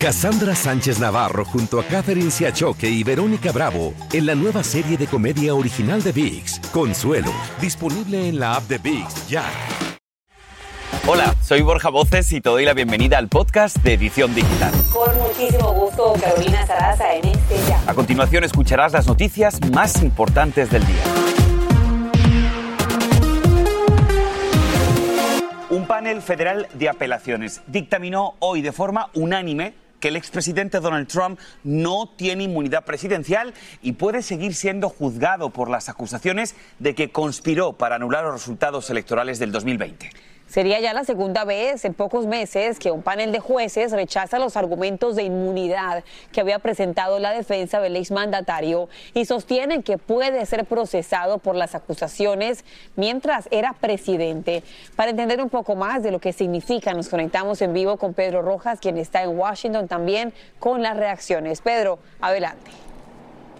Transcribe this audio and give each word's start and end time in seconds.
Cassandra 0.00 0.54
Sánchez 0.54 1.00
Navarro 1.00 1.44
junto 1.44 1.80
a 1.80 1.82
Catherine 1.82 2.30
Siachoque 2.30 2.88
y 2.88 3.02
Verónica 3.02 3.50
Bravo 3.50 3.94
en 4.12 4.26
la 4.26 4.36
nueva 4.36 4.62
serie 4.62 4.96
de 4.96 5.08
comedia 5.08 5.56
original 5.56 6.04
de 6.04 6.12
VIX, 6.12 6.60
Consuelo, 6.70 7.32
disponible 7.60 8.28
en 8.28 8.38
la 8.38 8.54
app 8.54 8.62
de 8.68 8.78
VIX 8.78 9.28
ya. 9.28 9.42
Hola, 11.04 11.34
soy 11.42 11.62
Borja 11.62 11.88
Voces 11.88 12.32
y 12.32 12.40
te 12.40 12.48
doy 12.48 12.64
la 12.64 12.74
bienvenida 12.74 13.18
al 13.18 13.26
podcast 13.26 13.76
de 13.78 13.94
Edición 13.94 14.36
Digital. 14.36 14.72
Con 14.92 15.18
muchísimo 15.18 15.72
gusto, 15.72 16.12
Carolina 16.20 16.64
Sarasa 16.64 17.14
en 17.14 17.26
este 17.26 17.56
ya. 17.68 17.82
A 17.84 17.92
continuación 17.92 18.44
escucharás 18.44 18.92
las 18.92 19.08
noticias 19.08 19.58
más 19.72 20.00
importantes 20.00 20.70
del 20.70 20.86
día. 20.86 21.02
Un 25.70 25.88
panel 25.88 26.22
federal 26.22 26.68
de 26.74 26.88
apelaciones 26.88 27.62
dictaminó 27.66 28.34
hoy 28.38 28.62
de 28.62 28.70
forma 28.70 29.10
unánime 29.14 29.87
que 30.00 30.08
el 30.08 30.16
expresidente 30.16 30.80
Donald 30.80 31.08
Trump 31.08 31.38
no 31.64 32.08
tiene 32.16 32.44
inmunidad 32.44 32.84
presidencial 32.84 33.54
y 33.82 33.92
puede 33.92 34.22
seguir 34.22 34.54
siendo 34.54 34.88
juzgado 34.88 35.50
por 35.50 35.70
las 35.70 35.88
acusaciones 35.88 36.54
de 36.78 36.94
que 36.94 37.10
conspiró 37.10 37.74
para 37.74 37.96
anular 37.96 38.24
los 38.24 38.34
resultados 38.34 38.90
electorales 38.90 39.38
del 39.38 39.52
2020. 39.52 40.10
Sería 40.48 40.80
ya 40.80 40.94
la 40.94 41.04
segunda 41.04 41.44
vez 41.44 41.84
en 41.84 41.92
pocos 41.92 42.26
meses 42.26 42.78
que 42.78 42.90
un 42.90 43.02
panel 43.02 43.32
de 43.32 43.38
jueces 43.38 43.92
rechaza 43.92 44.38
los 44.38 44.56
argumentos 44.56 45.14
de 45.14 45.24
inmunidad 45.24 46.04
que 46.32 46.40
había 46.40 46.58
presentado 46.58 47.18
la 47.18 47.32
defensa 47.32 47.80
del 47.80 47.96
exmandatario 47.96 48.88
y 49.12 49.26
sostienen 49.26 49.82
que 49.82 49.98
puede 49.98 50.46
ser 50.46 50.64
procesado 50.64 51.36
por 51.36 51.54
las 51.54 51.74
acusaciones 51.74 52.64
mientras 52.96 53.46
era 53.50 53.74
presidente. 53.74 54.62
Para 54.96 55.10
entender 55.10 55.42
un 55.42 55.50
poco 55.50 55.76
más 55.76 56.02
de 56.02 56.12
lo 56.12 56.18
que 56.18 56.32
significa, 56.32 56.94
nos 56.94 57.10
conectamos 57.10 57.60
en 57.60 57.74
vivo 57.74 57.98
con 57.98 58.14
Pedro 58.14 58.40
Rojas, 58.40 58.80
quien 58.80 58.96
está 58.96 59.22
en 59.22 59.38
Washington 59.38 59.86
también 59.86 60.32
con 60.58 60.82
las 60.82 60.96
reacciones. 60.96 61.60
Pedro, 61.60 61.98
adelante. 62.22 62.87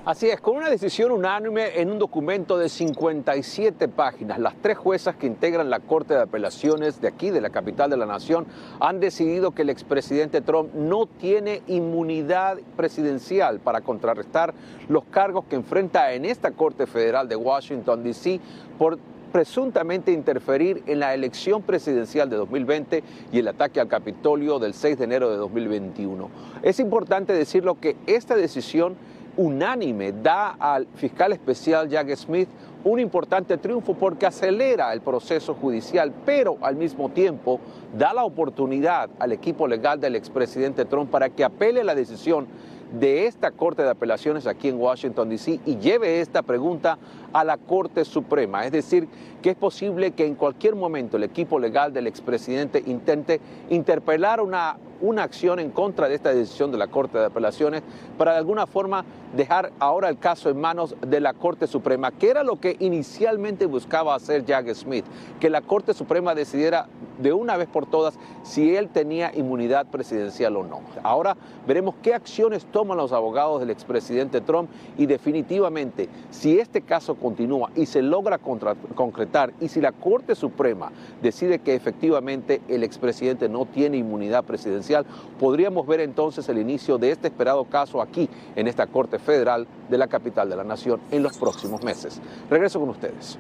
Así 0.05 0.29
es, 0.31 0.41
con 0.41 0.57
una 0.57 0.71
decisión 0.71 1.11
unánime 1.11 1.81
en 1.81 1.91
un 1.91 1.99
documento 1.99 2.57
de 2.57 2.69
57 2.69 3.89
páginas, 3.89 4.39
las 4.39 4.55
tres 4.63 4.79
juezas 4.79 5.17
que 5.17 5.27
integran 5.27 5.69
la 5.71 5.81
Corte 5.81 6.15
de 6.15 6.23
Apelaciones 6.23 7.01
de 7.01 7.09
aquí, 7.09 7.31
de 7.31 7.41
la 7.41 7.51
capital 7.51 7.91
de 7.91 7.97
la 7.97 8.07
nación, 8.07 8.47
han 8.81 9.01
decidido 9.01 9.51
que 9.51 9.63
el 9.63 9.71
expresidente 9.71 10.41
Trump 10.41 10.73
no 10.73 11.07
tiene 11.07 11.63
inmunidad 11.67 12.59
presidencial 12.77 13.61
para 13.61 13.81
contrarrestar 13.81 14.55
los 14.89 15.05
cargos 15.05 15.45
que 15.45 15.57
enfrenta 15.57 16.13
en 16.15 16.25
esta 16.25 16.53
Corte 16.53 16.87
Federal 16.87 17.29
de 17.29 17.37
Washington, 17.37 18.03
D.C. 18.03 18.41
por 18.79 18.99
presuntamente 19.33 20.13
interferir 20.13 20.83
en 20.87 21.01
la 21.01 21.13
elección 21.13 21.61
presidencial 21.63 22.31
de 22.31 22.37
2020 22.37 23.03
y 23.31 23.39
el 23.39 23.49
ataque 23.49 23.81
al 23.81 23.89
Capitolio 23.89 24.59
del 24.59 24.73
6 24.73 24.97
de 24.99 25.05
enero 25.05 25.31
de 25.31 25.37
2021. 25.37 26.31
Es 26.63 26.81
importante 26.81 27.35
decirlo 27.35 27.79
que 27.79 27.97
esta 28.07 28.37
decisión 28.37 28.97
unánime 29.39 30.13
da 30.13 30.57
al 30.59 30.87
fiscal 30.97 31.33
especial 31.33 31.89
Jack 31.89 32.15
Smith 32.17 32.49
un 32.85 33.01
importante 33.01 33.57
triunfo 33.57 33.95
porque 33.95 34.27
acelera 34.27 34.93
el 34.93 35.01
proceso 35.01 35.55
judicial, 35.55 36.13
pero 36.27 36.59
al 36.61 36.77
mismo 36.77 37.09
tiempo 37.09 37.61
da 37.97 38.13
la 38.13 38.25
oportunidad 38.25 39.11
al 39.19 39.33
equipo 39.33 39.67
legal 39.67 40.01
del 40.01 40.17
expresidente 40.17 40.85
Trump 40.85 41.11
para 41.11 41.31
que 41.31 41.45
apele 41.45 41.85
la 41.85 41.95
decisión 41.95 42.47
de 42.93 43.27
esta 43.27 43.51
Corte 43.51 43.83
de 43.83 43.91
Apelaciones 43.91 44.47
aquí 44.47 44.69
en 44.69 44.81
Washington, 44.81 45.29
D.C. 45.29 45.61
y 45.67 45.77
lleve 45.77 46.21
esta 46.21 46.43
pregunta 46.43 46.99
a 47.33 47.45
la 47.45 47.57
Corte 47.57 48.05
Suprema. 48.05 48.65
Es 48.65 48.73
decir, 48.73 49.09
que 49.43 49.51
es 49.51 49.57
posible 49.57 50.13
que 50.13 50.27
en 50.27 50.35
cualquier 50.35 50.75
momento 50.75 51.17
el 51.17 51.25
equipo 51.25 51.59
legal 51.59 51.93
del 51.93 52.07
expresidente 52.07 52.83
intente 52.87 53.41
interpelar 53.71 54.41
una, 54.41 54.77
una 55.01 55.23
acción 55.23 55.59
en 55.61 55.71
contra 55.71 56.09
de 56.09 56.15
esta 56.15 56.35
decisión 56.35 56.73
de 56.73 56.79
la 56.79 56.89
Corte 56.89 57.19
de 57.19 57.27
Apelaciones 57.27 57.83
para 58.17 58.33
de 58.33 58.39
alguna 58.39 58.67
forma 58.67 59.05
dejar 59.37 59.73
ahora 59.79 60.09
el 60.09 60.19
caso 60.19 60.51
en 60.51 60.61
manos 60.61 60.97
de 61.07 61.21
la 61.21 61.35
Corte 61.35 61.67
Suprema, 61.67 62.11
que 62.11 62.31
era 62.31 62.43
lo 62.43 62.59
que 62.59 62.77
inicialmente 62.81 63.67
buscaba 63.67 64.15
hacer 64.15 64.45
Jack 64.45 64.73
Smith, 64.75 65.05
que 65.39 65.51
la 65.51 65.61
Corte 65.61 65.95
Suprema 65.95 66.35
decidiera 66.35 66.87
de 67.19 67.33
una 67.33 67.57
vez 67.57 67.69
por 67.69 67.87
todas 67.87 68.19
si 68.43 68.75
él 68.75 68.89
tenía 68.89 69.33
inmunidad 69.35 69.87
presidencial 69.87 70.57
o 70.57 70.65
no. 70.65 70.81
Ahora 71.03 71.37
veremos 71.67 71.95
qué 72.03 72.15
acciones 72.15 72.65
toman 72.67 72.97
los 72.97 73.13
abogados 73.13 73.61
del 73.61 73.71
expresidente 73.71 74.41
Trump 74.41 74.71
y 74.97 75.07
definitivamente 75.07 76.09
si 76.31 76.59
este 76.59 76.81
caso 76.83 77.17
continúa 77.19 77.71
y 77.77 77.87
se 77.87 78.03
logra 78.03 78.39
concretar 78.39 79.53
y 79.61 79.69
si 79.69 79.81
la 79.81 79.93
Corte 79.93 80.35
Suprema 80.35 80.91
decide 81.23 81.59
que 81.59 81.75
efectivamente 81.75 82.61
el 82.69 82.83
expresidente 82.83 83.49
no 83.49 83.67
tiene 83.67 83.97
inmunidad 83.97 84.45
presidencial, 84.45 85.05
podríamos 85.39 85.87
ver 85.87 86.01
entonces 86.01 86.49
el 86.49 86.59
inicio 86.59 86.99
de 86.99 87.11
este 87.11 87.29
esperado 87.29 87.65
caso 87.65 88.01
aquí 88.01 88.29
en 88.57 88.69
esta 88.69 88.87
Corte 88.87 89.19
Federal 89.19 89.67
de 89.89 89.99
la 89.99 90.09
capital 90.09 90.49
de 90.49 90.57
la 90.57 90.65
nación 90.65 91.01
en 91.11 91.23
los 91.23 91.37
próximos 91.39 91.83
meses. 91.83 92.21
Regreso 92.51 92.81
con 92.81 92.91
ustedes. 92.91 93.39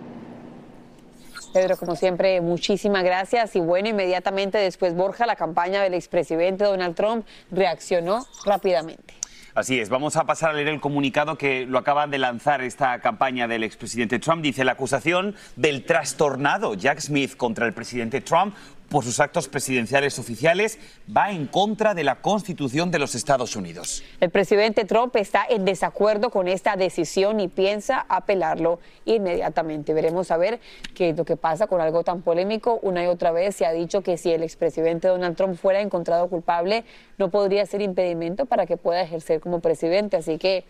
Pedro, 1.53 1.77
como 1.77 1.97
siempre, 1.97 2.41
muchísimas 2.41 3.03
gracias. 3.05 3.57
Y 3.57 3.61
bueno, 3.61 3.89
inmediatamente 3.89 4.59
después 4.59 4.95
Borja, 4.95 5.27
la 5.27 5.37
campaña 5.37 5.83
del 5.83 5.95
expresidente 5.95 6.65
Donald 6.65 6.95
Trump 6.95 7.27
reaccionó 7.51 8.27
rápidamente. 8.45 9.18
Así 9.59 9.81
es, 9.81 9.89
vamos 9.89 10.15
a 10.15 10.23
pasar 10.23 10.51
a 10.51 10.53
leer 10.53 10.69
el 10.69 10.79
comunicado 10.79 11.37
que 11.37 11.67
lo 11.67 11.79
acaba 11.79 12.07
de 12.07 12.17
lanzar 12.17 12.63
esta 12.63 13.01
campaña 13.01 13.49
del 13.49 13.65
expresidente 13.65 14.21
Trump. 14.21 14.41
Dice 14.41 14.63
la 14.63 14.71
acusación 14.73 15.35
del 15.57 15.85
trastornado 15.85 16.75
Jack 16.75 17.01
Smith 17.01 17.37
contra 17.37 17.67
el 17.67 17.73
presidente 17.73 18.21
Trump 18.21 18.55
por 18.89 19.05
sus 19.05 19.21
actos 19.21 19.49
presidenciales 19.49 20.19
oficiales 20.19 20.79
va 21.15 21.31
en 21.31 21.47
contra 21.47 21.95
de 21.95 22.05
la 22.05 22.17
Constitución 22.17 22.91
de 22.91 22.99
los 22.99 23.15
Estados 23.15 23.57
Unidos. 23.57 24.03
El 24.21 24.31
presidente 24.31 24.85
Trump 24.85 25.15
está 25.17 25.45
en 25.49 25.65
desacuerdo 25.65 26.31
con 26.31 26.49
esta 26.49 26.77
decisión 26.77 27.41
y 27.41 27.49
piensa 27.49 28.07
apelarlo 28.09 28.81
inmediatamente. 29.05 29.93
Veremos 29.93 30.31
a 30.31 30.37
ver 30.37 30.61
qué 30.95 31.11
es 31.11 31.17
lo 31.17 31.25
que 31.25 31.37
pasa 31.37 31.67
con 31.67 31.81
algo 31.81 32.03
tan 32.03 32.23
polémico. 32.23 32.79
Una 32.83 33.05
y 33.05 33.07
otra 33.07 33.31
vez 33.31 33.57
se 33.57 33.67
ha 33.67 33.73
dicho 33.73 34.03
que 34.03 34.17
si 34.17 34.31
el 34.31 34.43
expresidente 34.43 35.09
Donald 35.09 35.37
Trump 35.37 35.57
fuera 35.57 35.81
encontrado 35.81 36.29
culpable, 36.29 36.85
no 37.19 37.31
podría 37.31 37.67
ser 37.67 37.83
impedimento 37.83 38.47
para 38.47 38.67
que 38.67 38.77
pueda 38.77 39.03
ejercer 39.03 39.41
como 39.41 39.61
presidente. 39.61 40.17
Así 40.17 40.39
que 40.39 40.65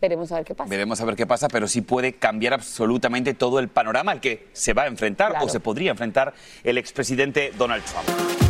Veremos 0.00 0.30
a 0.32 0.36
ver 0.36 0.44
qué 0.44 0.54
pasa. 0.54 0.70
Veremos 0.70 1.00
a 1.00 1.04
ver 1.04 1.16
qué 1.16 1.26
pasa, 1.26 1.48
pero 1.48 1.66
sí 1.66 1.80
puede 1.80 2.14
cambiar 2.14 2.54
absolutamente 2.54 3.34
todo 3.34 3.58
el 3.58 3.68
panorama 3.68 4.12
al 4.12 4.20
que 4.20 4.48
se 4.52 4.72
va 4.72 4.82
a 4.82 4.86
enfrentar 4.86 5.36
o 5.40 5.48
se 5.48 5.60
podría 5.60 5.90
enfrentar 5.90 6.34
el 6.62 6.78
expresidente 6.78 7.52
Donald 7.56 7.84
Trump. 7.84 8.47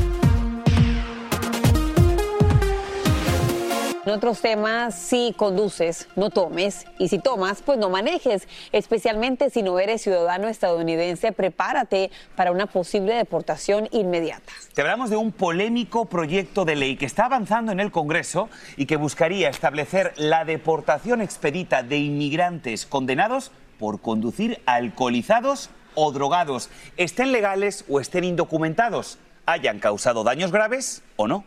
En 4.05 4.13
otros 4.13 4.41
temas, 4.41 4.95
si 4.95 5.35
conduces, 5.37 6.09
no 6.17 6.31
tomes. 6.31 6.87
Y 6.99 7.09
si 7.09 7.19
tomas, 7.19 7.63
pues 7.63 7.79
no 7.79 7.91
manejes. 7.91 8.49
Especialmente 8.73 9.51
si 9.51 9.63
no 9.63 9.79
eres 9.79 10.03
ciudadano 10.03 10.49
estadounidense, 10.49 11.33
prepárate 11.33 12.11
para 12.37 12.53
una 12.53 12.67
posible 12.67 13.15
deportación 13.15 13.89
inmediata. 13.91 14.53
Te 14.73 14.81
hablamos 14.81 15.11
de 15.11 15.17
un 15.17 15.33
polémico 15.33 16.07
proyecto 16.07 16.65
de 16.65 16.77
ley 16.77 16.97
que 16.97 17.07
está 17.07 17.27
avanzando 17.27 17.73
en 17.73 17.81
el 17.81 17.91
Congreso 17.91 18.49
y 18.77 18.87
que 18.87 18.97
buscaría 18.97 19.49
establecer 19.49 20.15
la 20.17 20.45
deportación 20.45 21.21
expedita 21.21 21.83
de 21.83 21.99
inmigrantes 21.99 22.87
condenados 22.87 23.51
por 23.79 24.01
conducir 24.01 24.61
alcoholizados 24.67 25.71
o 25.95 26.13
drogados, 26.13 26.71
estén 26.97 27.33
legales 27.33 27.85
o 27.89 28.01
estén 28.01 28.25
indocumentados, 28.25 29.19
hayan 29.47 29.81
causado 29.81 30.23
daños 30.23 30.53
graves 30.53 31.03
o 31.17 31.27
no. 31.27 31.45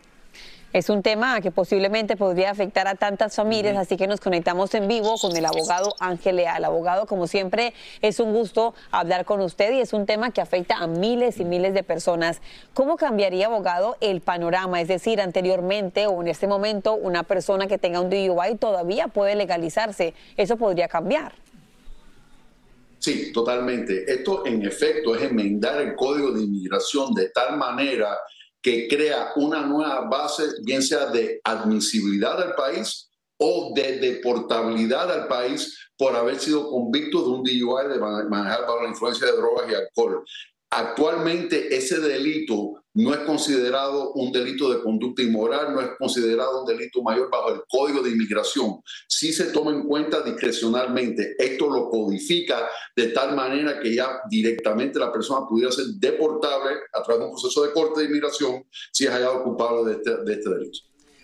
Es 0.72 0.88
un 0.88 1.02
tema 1.02 1.38
que 1.42 1.50
posiblemente 1.50 2.16
podría 2.16 2.50
afectar 2.50 2.88
a 2.88 2.94
tantas 2.94 3.36
familias, 3.36 3.76
así 3.76 3.98
que 3.98 4.06
nos 4.06 4.20
conectamos 4.20 4.72
en 4.74 4.88
vivo 4.88 5.16
con 5.20 5.36
el 5.36 5.44
abogado 5.44 5.94
Ángel 6.00 6.36
Leal. 6.36 6.64
Abogado, 6.64 7.04
como 7.04 7.26
siempre, 7.26 7.74
es 8.00 8.20
un 8.20 8.32
gusto 8.32 8.74
hablar 8.90 9.26
con 9.26 9.42
usted 9.42 9.74
y 9.74 9.80
es 9.80 9.92
un 9.92 10.06
tema 10.06 10.30
que 10.30 10.40
afecta 10.40 10.78
a 10.78 10.86
miles 10.86 11.40
y 11.40 11.44
miles 11.44 11.74
de 11.74 11.82
personas. 11.82 12.40
¿Cómo 12.72 12.96
cambiaría, 12.96 13.46
abogado, 13.46 13.98
el 14.00 14.22
panorama? 14.22 14.80
Es 14.80 14.88
decir, 14.88 15.20
anteriormente 15.20 16.06
o 16.06 16.22
en 16.22 16.28
este 16.28 16.46
momento, 16.46 16.94
una 16.94 17.22
persona 17.22 17.66
que 17.66 17.76
tenga 17.76 18.00
un 18.00 18.08
DUI 18.08 18.56
todavía 18.58 19.08
puede 19.08 19.34
legalizarse. 19.36 20.14
¿Eso 20.38 20.56
podría 20.56 20.88
cambiar? 20.88 21.34
Sí, 22.98 23.30
totalmente. 23.30 24.10
Esto 24.10 24.46
en 24.46 24.64
efecto 24.64 25.14
es 25.16 25.22
enmendar 25.22 25.82
el 25.82 25.94
código 25.96 26.32
de 26.32 26.44
inmigración 26.44 27.12
de 27.12 27.28
tal 27.28 27.58
manera 27.58 28.16
que 28.62 28.86
crea 28.88 29.32
una 29.36 29.62
nueva 29.62 30.08
base, 30.08 30.44
bien 30.62 30.82
sea 30.82 31.06
de 31.06 31.40
admisibilidad 31.42 32.40
al 32.40 32.54
país 32.54 33.10
o 33.38 33.72
de 33.74 33.98
deportabilidad 33.98 35.10
al 35.10 35.26
país 35.26 35.76
por 35.98 36.14
haber 36.14 36.38
sido 36.38 36.70
convicto 36.70 37.22
de 37.22 37.28
un 37.28 37.42
DUI 37.42 37.88
de 37.88 37.98
manejar 37.98 38.62
bajo 38.62 38.82
la 38.82 38.88
influencia 38.88 39.26
de 39.26 39.36
drogas 39.36 39.70
y 39.70 39.74
alcohol. 39.74 40.24
Actualmente 40.70 41.76
ese 41.76 41.98
delito 42.00 42.81
no 42.94 43.14
es 43.14 43.20
considerado 43.20 44.12
un 44.12 44.32
delito 44.32 44.72
de 44.72 44.82
conducta 44.82 45.22
inmoral, 45.22 45.72
no 45.72 45.80
es 45.80 45.90
considerado 45.98 46.62
un 46.62 46.66
delito 46.66 47.02
mayor 47.02 47.30
bajo 47.30 47.50
el 47.50 47.62
Código 47.68 48.02
de 48.02 48.10
Inmigración. 48.10 48.82
Sí 49.08 49.32
se 49.32 49.46
toma 49.46 49.70
en 49.70 49.84
cuenta 49.84 50.20
discrecionalmente. 50.22 51.34
Esto 51.38 51.70
lo 51.70 51.88
codifica 51.88 52.68
de 52.94 53.08
tal 53.08 53.34
manera 53.34 53.80
que 53.80 53.94
ya 53.94 54.20
directamente 54.28 54.98
la 54.98 55.12
persona 55.12 55.46
pudiera 55.48 55.72
ser 55.72 55.86
deportable 55.96 56.72
a 56.92 57.02
través 57.02 57.20
de 57.20 57.26
un 57.26 57.32
proceso 57.32 57.62
de 57.64 57.72
corte 57.72 58.00
de 58.00 58.06
inmigración 58.06 58.64
si 58.92 59.04
es 59.04 59.10
hallado 59.10 59.42
culpable 59.42 59.90
de 59.90 59.92
este, 59.96 60.24
de 60.24 60.32
este 60.32 60.50
delito. 60.50 60.78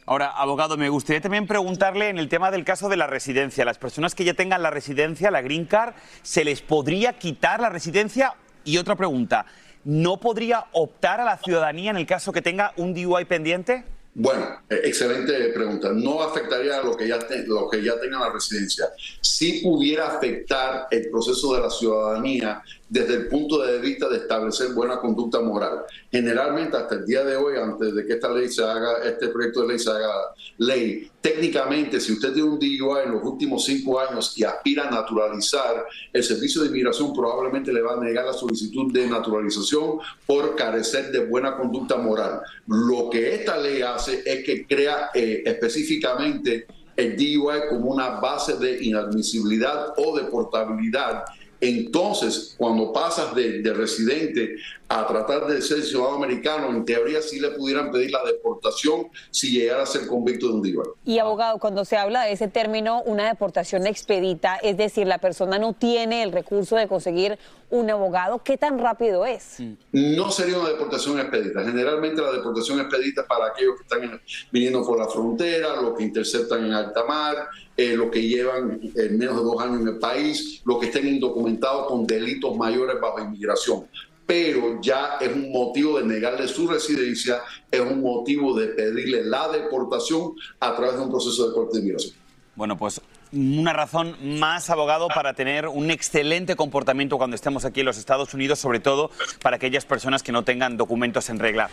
Ahora, 0.06 0.30
abogado, 0.30 0.78
me 0.78 0.88
gustaría 0.88 1.20
también 1.20 1.46
preguntarle 1.46 2.08
en 2.08 2.18
el 2.18 2.30
tema 2.30 2.50
del 2.50 2.64
caso 2.64 2.88
de 2.88 2.96
la 2.96 3.06
residencia. 3.06 3.66
Las 3.66 3.76
personas 3.76 4.14
que 4.14 4.24
ya 4.24 4.32
tengan 4.32 4.62
la 4.62 4.70
residencia, 4.70 5.30
la 5.30 5.42
Green 5.42 5.66
Card, 5.66 5.92
¿se 6.22 6.46
les 6.46 6.62
podría 6.62 7.18
quitar 7.18 7.60
la 7.60 7.68
residencia? 7.68 8.32
Y 8.64 8.78
otra 8.78 8.96
pregunta, 8.96 9.44
¿no 9.84 10.18
podría 10.18 10.66
optar 10.72 11.20
a 11.20 11.24
la 11.24 11.38
ciudadanía 11.38 11.90
en 11.90 11.96
el 11.96 12.06
caso 12.06 12.32
que 12.32 12.42
tenga 12.42 12.72
un 12.76 12.94
DUI 12.94 13.24
pendiente? 13.24 13.84
Bueno, 14.14 14.46
eh, 14.68 14.80
excelente 14.84 15.32
pregunta. 15.50 15.90
No 15.92 16.22
afectaría 16.22 16.78
a 16.78 16.82
lo 16.82 16.96
que 16.96 17.06
ya, 17.06 17.18
lo 17.46 17.70
que 17.70 17.82
ya 17.82 17.94
la 17.94 18.32
residencia. 18.32 18.86
Sí 19.20 19.60
pudiera 19.62 20.08
afectar 20.08 20.88
el 20.90 21.08
proceso 21.08 21.54
de 21.54 21.60
la 21.60 21.70
ciudadanía 21.70 22.60
desde 22.88 23.14
el 23.14 23.28
punto 23.28 23.58
de 23.58 23.78
vista 23.78 24.08
de 24.08 24.18
establecer 24.18 24.72
buena 24.72 24.98
conducta 24.98 25.40
moral. 25.40 25.84
Generalmente 26.10 26.76
hasta 26.76 26.94
el 26.96 27.06
día 27.06 27.22
de 27.24 27.36
hoy, 27.36 27.56
antes 27.56 27.94
de 27.94 28.06
que 28.06 28.14
esta 28.14 28.30
ley 28.30 28.48
se 28.48 28.64
haga, 28.64 29.02
este 29.04 29.28
proyecto 29.28 29.62
de 29.62 29.68
ley 29.68 29.78
se 29.78 29.90
haga 29.90 30.12
ley, 30.56 31.10
técnicamente 31.20 32.00
si 32.00 32.12
usted 32.12 32.32
tiene 32.32 32.48
un 32.48 32.58
DUI 32.58 33.04
en 33.04 33.12
los 33.12 33.22
últimos 33.24 33.64
cinco 33.64 34.00
años 34.00 34.32
y 34.36 34.44
aspira 34.44 34.88
a 34.88 34.90
naturalizar, 34.90 35.86
el 36.12 36.22
Servicio 36.22 36.62
de 36.62 36.68
Inmigración 36.68 37.12
probablemente 37.12 37.72
le 37.72 37.82
va 37.82 37.94
a 37.94 38.00
negar 38.00 38.24
la 38.24 38.32
solicitud 38.32 38.92
de 38.92 39.06
naturalización 39.06 39.98
por 40.26 40.56
carecer 40.56 41.10
de 41.10 41.26
buena 41.26 41.56
conducta 41.56 41.96
moral. 41.96 42.40
Lo 42.66 43.10
que 43.10 43.34
esta 43.34 43.58
ley 43.58 43.82
hace 43.82 44.22
es 44.24 44.44
que 44.44 44.66
crea 44.66 45.10
eh, 45.14 45.42
específicamente 45.44 46.66
el 46.98 47.16
DUI 47.16 47.68
como 47.70 47.92
una 47.92 48.18
base 48.20 48.56
de 48.56 48.82
inadmisibilidad 48.82 49.94
o 49.96 50.16
de 50.18 50.24
portabilidad 50.24 51.24
entonces, 51.60 52.54
cuando 52.56 52.92
pasas 52.92 53.34
de, 53.34 53.62
residente 53.74 54.56
a 54.88 55.06
tratar 55.06 55.46
de 55.46 55.60
ser 55.60 55.82
ciudadano 55.82 56.16
americano, 56.16 56.70
en 56.70 56.84
teoría 56.84 57.20
sí 57.20 57.38
le 57.38 57.50
pudieran 57.50 57.90
pedir 57.90 58.10
la 58.10 58.24
deportación 58.24 59.08
si 59.30 59.50
llegara 59.50 59.82
a 59.82 59.86
ser 59.86 60.06
convicto 60.06 60.48
de 60.48 60.52
un 60.54 60.62
DUI. 60.62 60.78
Y 61.04 61.18
abogado, 61.18 61.58
cuando 61.58 61.84
se 61.84 61.96
habla 61.96 62.22
de 62.22 62.32
ese 62.32 62.48
término, 62.48 63.02
una 63.02 63.28
deportación 63.28 63.86
expedita, 63.86 64.56
es 64.56 64.78
decir, 64.78 65.06
la 65.06 65.18
persona 65.18 65.58
no 65.58 65.74
tiene 65.74 66.22
el 66.22 66.32
recurso 66.32 66.76
de 66.76 66.88
conseguir 66.88 67.38
un 67.70 67.90
abogado, 67.90 68.42
¿qué 68.42 68.56
tan 68.56 68.78
rápido 68.78 69.26
es? 69.26 69.58
No 69.92 70.30
sería 70.30 70.58
una 70.58 70.70
deportación 70.70 71.20
expedita. 71.20 71.62
Generalmente 71.62 72.22
la 72.22 72.32
deportación 72.32 72.80
expedita 72.80 73.26
para 73.26 73.48
aquellos 73.48 73.76
que 73.76 73.82
están 73.82 74.20
viniendo 74.50 74.82
por 74.86 74.98
la 74.98 75.06
frontera, 75.06 75.76
los 75.82 75.94
que 75.96 76.04
interceptan 76.04 76.64
en 76.64 76.72
alta 76.72 77.04
mar, 77.04 77.48
eh, 77.76 77.94
los 77.94 78.10
que 78.10 78.26
llevan 78.26 78.80
eh, 78.82 79.10
menos 79.10 79.36
de 79.36 79.42
dos 79.42 79.60
años 79.60 79.82
en 79.82 79.88
el 79.88 79.98
país, 79.98 80.62
los 80.64 80.78
que 80.78 80.86
estén 80.86 81.06
indocumentados 81.06 81.88
con 81.88 82.06
delitos 82.06 82.56
mayores 82.56 82.98
bajo 83.00 83.20
inmigración. 83.20 83.86
Pero 84.28 84.78
ya 84.82 85.16
es 85.20 85.34
un 85.34 85.50
motivo 85.50 85.98
de 85.98 86.04
negarle 86.04 86.46
su 86.46 86.68
residencia, 86.68 87.40
es 87.70 87.80
un 87.80 88.02
motivo 88.02 88.54
de 88.54 88.68
pedirle 88.68 89.24
la 89.24 89.48
deportación 89.48 90.34
a 90.60 90.76
través 90.76 90.96
de 90.96 91.00
un 91.00 91.10
proceso 91.10 91.48
de 91.48 91.54
corte 91.54 91.78
de 91.78 91.84
inmigración. 91.84 92.14
Bueno, 92.54 92.76
pues 92.76 93.00
una 93.32 93.72
razón 93.72 94.16
más, 94.38 94.68
abogado, 94.68 95.08
para 95.08 95.32
tener 95.32 95.66
un 95.66 95.90
excelente 95.90 96.56
comportamiento 96.56 97.16
cuando 97.16 97.36
estemos 97.36 97.64
aquí 97.64 97.80
en 97.80 97.86
los 97.86 97.96
Estados 97.96 98.34
Unidos, 98.34 98.58
sobre 98.58 98.80
todo 98.80 99.10
para 99.42 99.56
aquellas 99.56 99.86
personas 99.86 100.22
que 100.22 100.32
no 100.32 100.44
tengan 100.44 100.76
documentos 100.76 101.30
en 101.30 101.38
regla. 101.38 101.70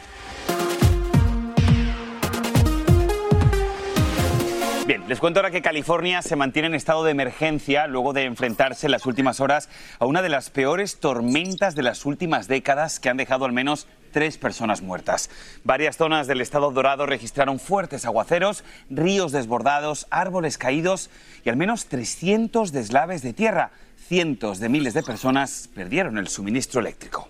Bien, 4.88 5.02
les 5.08 5.20
cuento 5.20 5.40
ahora 5.40 5.50
que 5.50 5.64
California 5.64 6.22
se 6.22 6.36
mantiene 6.36 6.68
en 6.68 6.76
estado 6.76 7.04
de 7.04 7.10
emergencia 7.10 7.88
luego 7.88 8.14
de 8.14 8.26
enfrentarse 8.26 8.86
en 8.86 8.92
las 8.92 9.08
últimas 9.08 9.40
horas 9.40 9.68
a 9.98 10.06
una 10.06 10.22
de 10.22 10.30
las 10.30 10.52
peores 10.52 11.00
tormentas 11.00 11.74
de 11.74 11.82
las 11.82 12.06
últimas 12.06 12.48
décadas 12.48 13.00
que 13.00 13.10
han 13.10 13.18
dejado 13.18 13.46
al 13.46 13.52
menos 13.52 13.88
tres 14.12 14.38
personas 14.38 14.84
muertas. 14.84 15.32
Varias 15.64 15.98
zonas 15.98 16.28
del 16.28 16.40
estado 16.40 16.70
dorado 16.70 17.08
registraron 17.08 17.58
fuertes 17.58 18.06
aguaceros, 18.06 18.64
ríos 18.92 19.32
desbordados, 19.32 20.06
árboles 20.12 20.60
caídos 20.60 21.10
y 21.44 21.50
al 21.50 21.58
menos 21.58 21.88
300 21.88 22.72
deslaves 22.72 23.24
de 23.24 23.34
tierra. 23.34 23.72
Cientos 24.08 24.60
de 24.60 24.70
miles 24.70 24.94
de 24.94 25.02
personas 25.02 25.68
perdieron 25.74 26.20
el 26.20 26.28
suministro 26.28 26.80
eléctrico. 26.80 27.28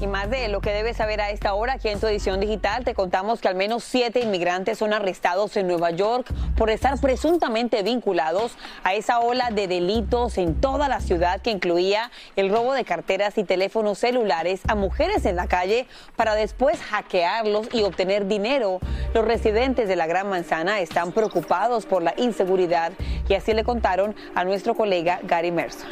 Y 0.00 0.06
más 0.06 0.30
de 0.30 0.48
lo 0.48 0.62
que 0.62 0.72
debes 0.72 0.96
saber 0.96 1.20
a 1.20 1.28
esta 1.28 1.52
hora, 1.52 1.74
aquí 1.74 1.88
en 1.88 2.00
tu 2.00 2.06
edición 2.06 2.40
digital 2.40 2.84
te 2.84 2.94
contamos 2.94 3.42
que 3.42 3.48
al 3.48 3.54
menos 3.54 3.84
siete 3.84 4.20
inmigrantes 4.20 4.78
son 4.78 4.94
arrestados 4.94 5.58
en 5.58 5.66
Nueva 5.66 5.90
York 5.90 6.26
por 6.56 6.70
estar 6.70 6.98
presuntamente 6.98 7.82
vinculados 7.82 8.56
a 8.82 8.94
esa 8.94 9.20
ola 9.20 9.50
de 9.50 9.68
delitos 9.68 10.38
en 10.38 10.58
toda 10.58 10.88
la 10.88 11.02
ciudad 11.02 11.42
que 11.42 11.50
incluía 11.50 12.10
el 12.36 12.48
robo 12.48 12.72
de 12.72 12.84
carteras 12.84 13.36
y 13.36 13.44
teléfonos 13.44 13.98
celulares 13.98 14.62
a 14.68 14.74
mujeres 14.74 15.26
en 15.26 15.36
la 15.36 15.48
calle 15.48 15.86
para 16.16 16.34
después 16.34 16.80
hackearlos 16.80 17.68
y 17.74 17.82
obtener 17.82 18.26
dinero. 18.26 18.80
Los 19.12 19.26
residentes 19.26 19.86
de 19.86 19.96
la 19.96 20.06
Gran 20.06 20.30
Manzana 20.30 20.80
están 20.80 21.12
preocupados 21.12 21.84
por 21.84 22.02
la 22.02 22.14
inseguridad 22.16 22.92
y 23.28 23.34
así 23.34 23.52
le 23.52 23.64
contaron 23.64 24.16
a 24.34 24.44
nuestro 24.44 24.74
colega 24.74 25.20
Gary 25.24 25.52
Mercer. 25.52 25.88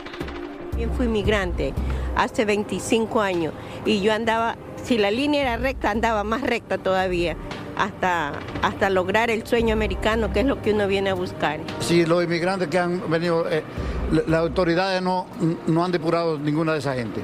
Yo 0.78 0.88
fui 0.90 1.06
inmigrante 1.06 1.74
hace 2.16 2.44
25 2.44 3.20
años 3.20 3.52
y 3.84 4.00
yo 4.00 4.12
andaba, 4.12 4.56
si 4.82 4.96
la 4.96 5.10
línea 5.10 5.42
era 5.42 5.56
recta, 5.56 5.90
andaba 5.90 6.24
más 6.24 6.42
recta 6.42 6.78
todavía. 6.78 7.36
Hasta, 7.76 8.32
hasta 8.62 8.90
lograr 8.90 9.30
el 9.30 9.46
sueño 9.46 9.72
americano, 9.72 10.32
que 10.32 10.40
es 10.40 10.46
lo 10.46 10.60
que 10.60 10.72
uno 10.72 10.88
viene 10.88 11.10
a 11.10 11.14
buscar. 11.14 11.60
Si 11.78 12.04
los 12.06 12.24
inmigrantes 12.24 12.66
que 12.66 12.76
han 12.76 13.08
venido, 13.08 13.48
eh, 13.48 13.62
las 14.26 14.40
autoridades 14.40 15.00
no, 15.00 15.26
no 15.68 15.84
han 15.84 15.92
depurado 15.92 16.40
ninguna 16.40 16.72
de 16.72 16.80
esa 16.80 16.94
gente. 16.94 17.22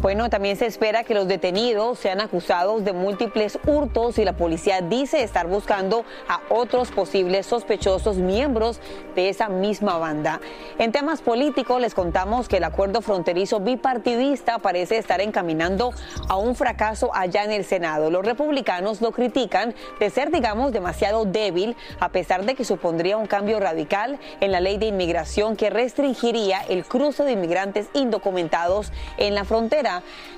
Bueno, 0.00 0.30
también 0.30 0.56
se 0.56 0.64
espera 0.64 1.04
que 1.04 1.12
los 1.12 1.28
detenidos 1.28 1.98
sean 1.98 2.22
acusados 2.22 2.86
de 2.86 2.94
múltiples 2.94 3.58
hurtos 3.66 4.18
y 4.18 4.24
la 4.24 4.32
policía 4.32 4.80
dice 4.80 5.22
estar 5.22 5.46
buscando 5.46 6.06
a 6.26 6.40
otros 6.48 6.90
posibles 6.90 7.44
sospechosos 7.44 8.16
miembros 8.16 8.80
de 9.14 9.28
esa 9.28 9.50
misma 9.50 9.98
banda. 9.98 10.40
En 10.78 10.90
temas 10.90 11.20
políticos 11.20 11.82
les 11.82 11.92
contamos 11.92 12.48
que 12.48 12.56
el 12.56 12.64
acuerdo 12.64 13.02
fronterizo 13.02 13.60
bipartidista 13.60 14.58
parece 14.58 14.96
estar 14.96 15.20
encaminando 15.20 15.92
a 16.28 16.36
un 16.38 16.54
fracaso 16.54 17.10
allá 17.12 17.44
en 17.44 17.52
el 17.52 17.66
Senado. 17.66 18.10
Los 18.10 18.24
republicanos 18.24 19.02
lo 19.02 19.12
critican 19.12 19.74
de 19.98 20.08
ser, 20.08 20.30
digamos, 20.30 20.72
demasiado 20.72 21.26
débil, 21.26 21.76
a 21.98 22.08
pesar 22.08 22.46
de 22.46 22.54
que 22.54 22.64
supondría 22.64 23.18
un 23.18 23.26
cambio 23.26 23.60
radical 23.60 24.18
en 24.40 24.50
la 24.50 24.60
ley 24.60 24.78
de 24.78 24.86
inmigración 24.86 25.56
que 25.56 25.68
restringiría 25.68 26.62
el 26.70 26.86
cruce 26.86 27.22
de 27.22 27.32
inmigrantes 27.32 27.88
indocumentados 27.92 28.92
en 29.18 29.34
la 29.34 29.44
frontera. 29.44 29.89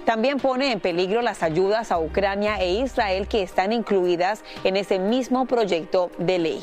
También 0.05 0.39
pone 0.39 0.73
en 0.73 0.81
peligro 0.81 1.23
las 1.23 1.43
ayudas 1.43 1.93
a 1.93 1.99
Ucrania 1.99 2.61
e 2.61 2.73
Israel 2.73 3.29
que 3.29 3.43
están 3.43 3.73
incluidas 3.73 4.43
en 4.65 4.77
ese 4.77 4.99
mismo 4.99 5.47
proyecto 5.47 6.11
de 6.19 6.39
ley. 6.39 6.63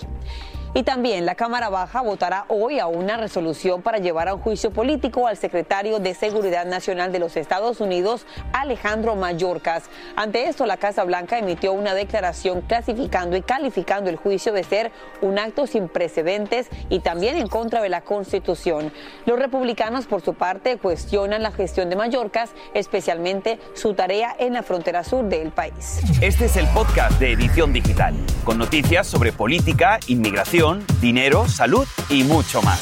Y 0.76 0.84
también 0.84 1.26
la 1.26 1.34
Cámara 1.34 1.70
Baja 1.70 2.02
votará 2.02 2.46
hoy 2.48 2.78
a 2.78 2.86
una 2.86 3.18
resolución 3.18 3.82
para 3.82 3.98
llevar 3.98 4.28
a 4.28 4.36
un 4.36 4.42
juicio 4.42 4.70
político 4.70 5.26
al 5.26 5.36
secretario 5.36 5.98
de 5.98 6.14
Seguridad 6.14 6.68
Nacional 6.68 7.12
de 7.12 7.18
los 7.18 7.38
Estados 7.38 7.82
Unidos, 7.82 8.28
Alejandro 8.54 9.16
Mayorkas. 9.16 9.86
Ante 10.16 10.48
esto, 10.48 10.68
la 10.68 10.78
Casa 10.78 11.04
Blanca 11.06 11.40
emitió 11.40 11.74
una 11.74 11.96
declaración 11.96 12.62
clasificando 12.62 13.36
y 13.36 13.42
calificando 13.42 14.12
el 14.12 14.18
juicio 14.18 14.54
de 14.54 14.64
ser 14.64 14.92
un 15.22 15.40
acto 15.40 15.66
sin 15.66 15.90
precedentes 15.90 16.70
y 16.90 17.00
también 17.00 17.38
en 17.38 17.48
contra 17.48 17.82
de 17.82 17.90
la 17.90 18.02
Constitución. 18.02 18.94
Los 19.26 19.40
republicanos, 19.40 20.06
por 20.06 20.22
su 20.22 20.36
parte, 20.36 20.78
cuestionan 20.78 21.42
la 21.42 21.52
gestión 21.52 21.90
de 21.90 21.96
Mayorkas, 21.96 22.52
especialmente 22.76 23.60
su 23.74 23.96
tarea 23.96 24.36
en 24.38 24.54
la 24.54 24.62
frontera 24.62 25.04
sur 25.04 25.26
del 25.26 25.50
país. 25.52 26.00
Este 26.22 26.46
es 26.46 26.58
el 26.58 26.68
podcast 26.68 27.20
de 27.20 27.32
Edición 27.32 27.74
Digital, 27.74 28.14
con 28.44 28.60
noticias 28.60 29.08
sobre 29.08 29.32
política, 29.32 30.00
inmigración 30.08 30.59
dinero, 31.00 31.48
salud 31.48 31.88
y 32.10 32.26
mucho 32.26 32.62
más. 32.62 32.82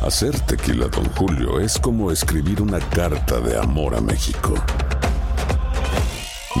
Hacer 0.00 0.38
tequila, 0.42 0.86
don 0.86 1.06
Julio, 1.16 1.58
es 1.58 1.76
como 1.76 2.12
escribir 2.12 2.62
una 2.62 2.78
carta 2.78 3.40
de 3.40 3.58
amor 3.58 3.96
a 3.96 4.00
México. 4.00 4.54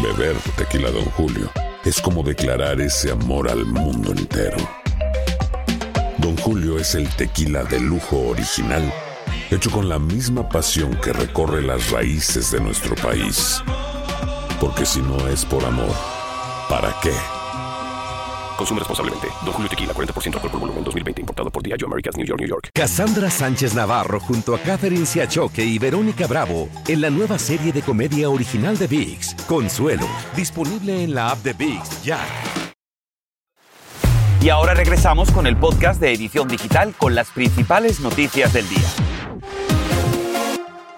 Beber 0.02 0.34
tequila, 0.56 0.90
don 0.90 1.04
Julio, 1.10 1.48
es 1.84 2.00
como 2.00 2.24
declarar 2.24 2.80
ese 2.80 3.12
amor 3.12 3.48
al 3.48 3.64
mundo 3.64 4.10
entero. 4.10 4.56
Don 6.18 6.36
Julio 6.38 6.80
es 6.80 6.96
el 6.96 7.08
tequila 7.10 7.62
de 7.62 7.78
lujo 7.78 8.18
original, 8.28 8.92
hecho 9.52 9.70
con 9.70 9.88
la 9.88 10.00
misma 10.00 10.48
pasión 10.48 10.96
que 10.96 11.12
recorre 11.12 11.62
las 11.62 11.92
raíces 11.92 12.50
de 12.50 12.60
nuestro 12.60 12.96
país 12.96 13.62
porque 14.64 14.86
si 14.86 15.02
no 15.02 15.28
es 15.28 15.44
por 15.44 15.62
amor, 15.62 15.94
¿para 16.70 16.96
qué? 17.02 17.12
Consume 18.56 18.78
responsablemente. 18.78 19.28
Don 19.44 19.52
Julio 19.52 19.68
Tequila, 19.68 19.92
40% 19.92 20.36
alcohol 20.36 20.50
por 20.50 20.60
volumen, 20.60 20.82
2020. 20.82 21.20
Importado 21.20 21.50
por 21.50 21.62
Diageo 21.62 21.86
Americas, 21.86 22.16
New 22.16 22.24
York, 22.26 22.40
New 22.40 22.48
York. 22.48 22.70
Cassandra 22.72 23.30
Sánchez 23.30 23.74
Navarro 23.74 24.20
junto 24.20 24.54
a 24.54 24.58
Catherine 24.58 25.04
Siachoque 25.04 25.62
y 25.62 25.78
Verónica 25.78 26.26
Bravo 26.26 26.70
en 26.88 27.02
la 27.02 27.10
nueva 27.10 27.38
serie 27.38 27.74
de 27.74 27.82
comedia 27.82 28.30
original 28.30 28.78
de 28.78 28.86
VIX, 28.86 29.34
Consuelo. 29.46 30.06
Disponible 30.34 31.04
en 31.04 31.14
la 31.14 31.28
app 31.28 31.42
de 31.42 31.52
VIX, 31.52 32.02
ya. 32.02 32.20
Y 34.40 34.48
ahora 34.48 34.72
regresamos 34.72 35.30
con 35.30 35.46
el 35.46 35.58
podcast 35.58 36.00
de 36.00 36.14
Edición 36.14 36.48
Digital 36.48 36.94
con 36.96 37.14
las 37.14 37.28
principales 37.32 38.00
noticias 38.00 38.54
del 38.54 38.66
día 38.70 39.03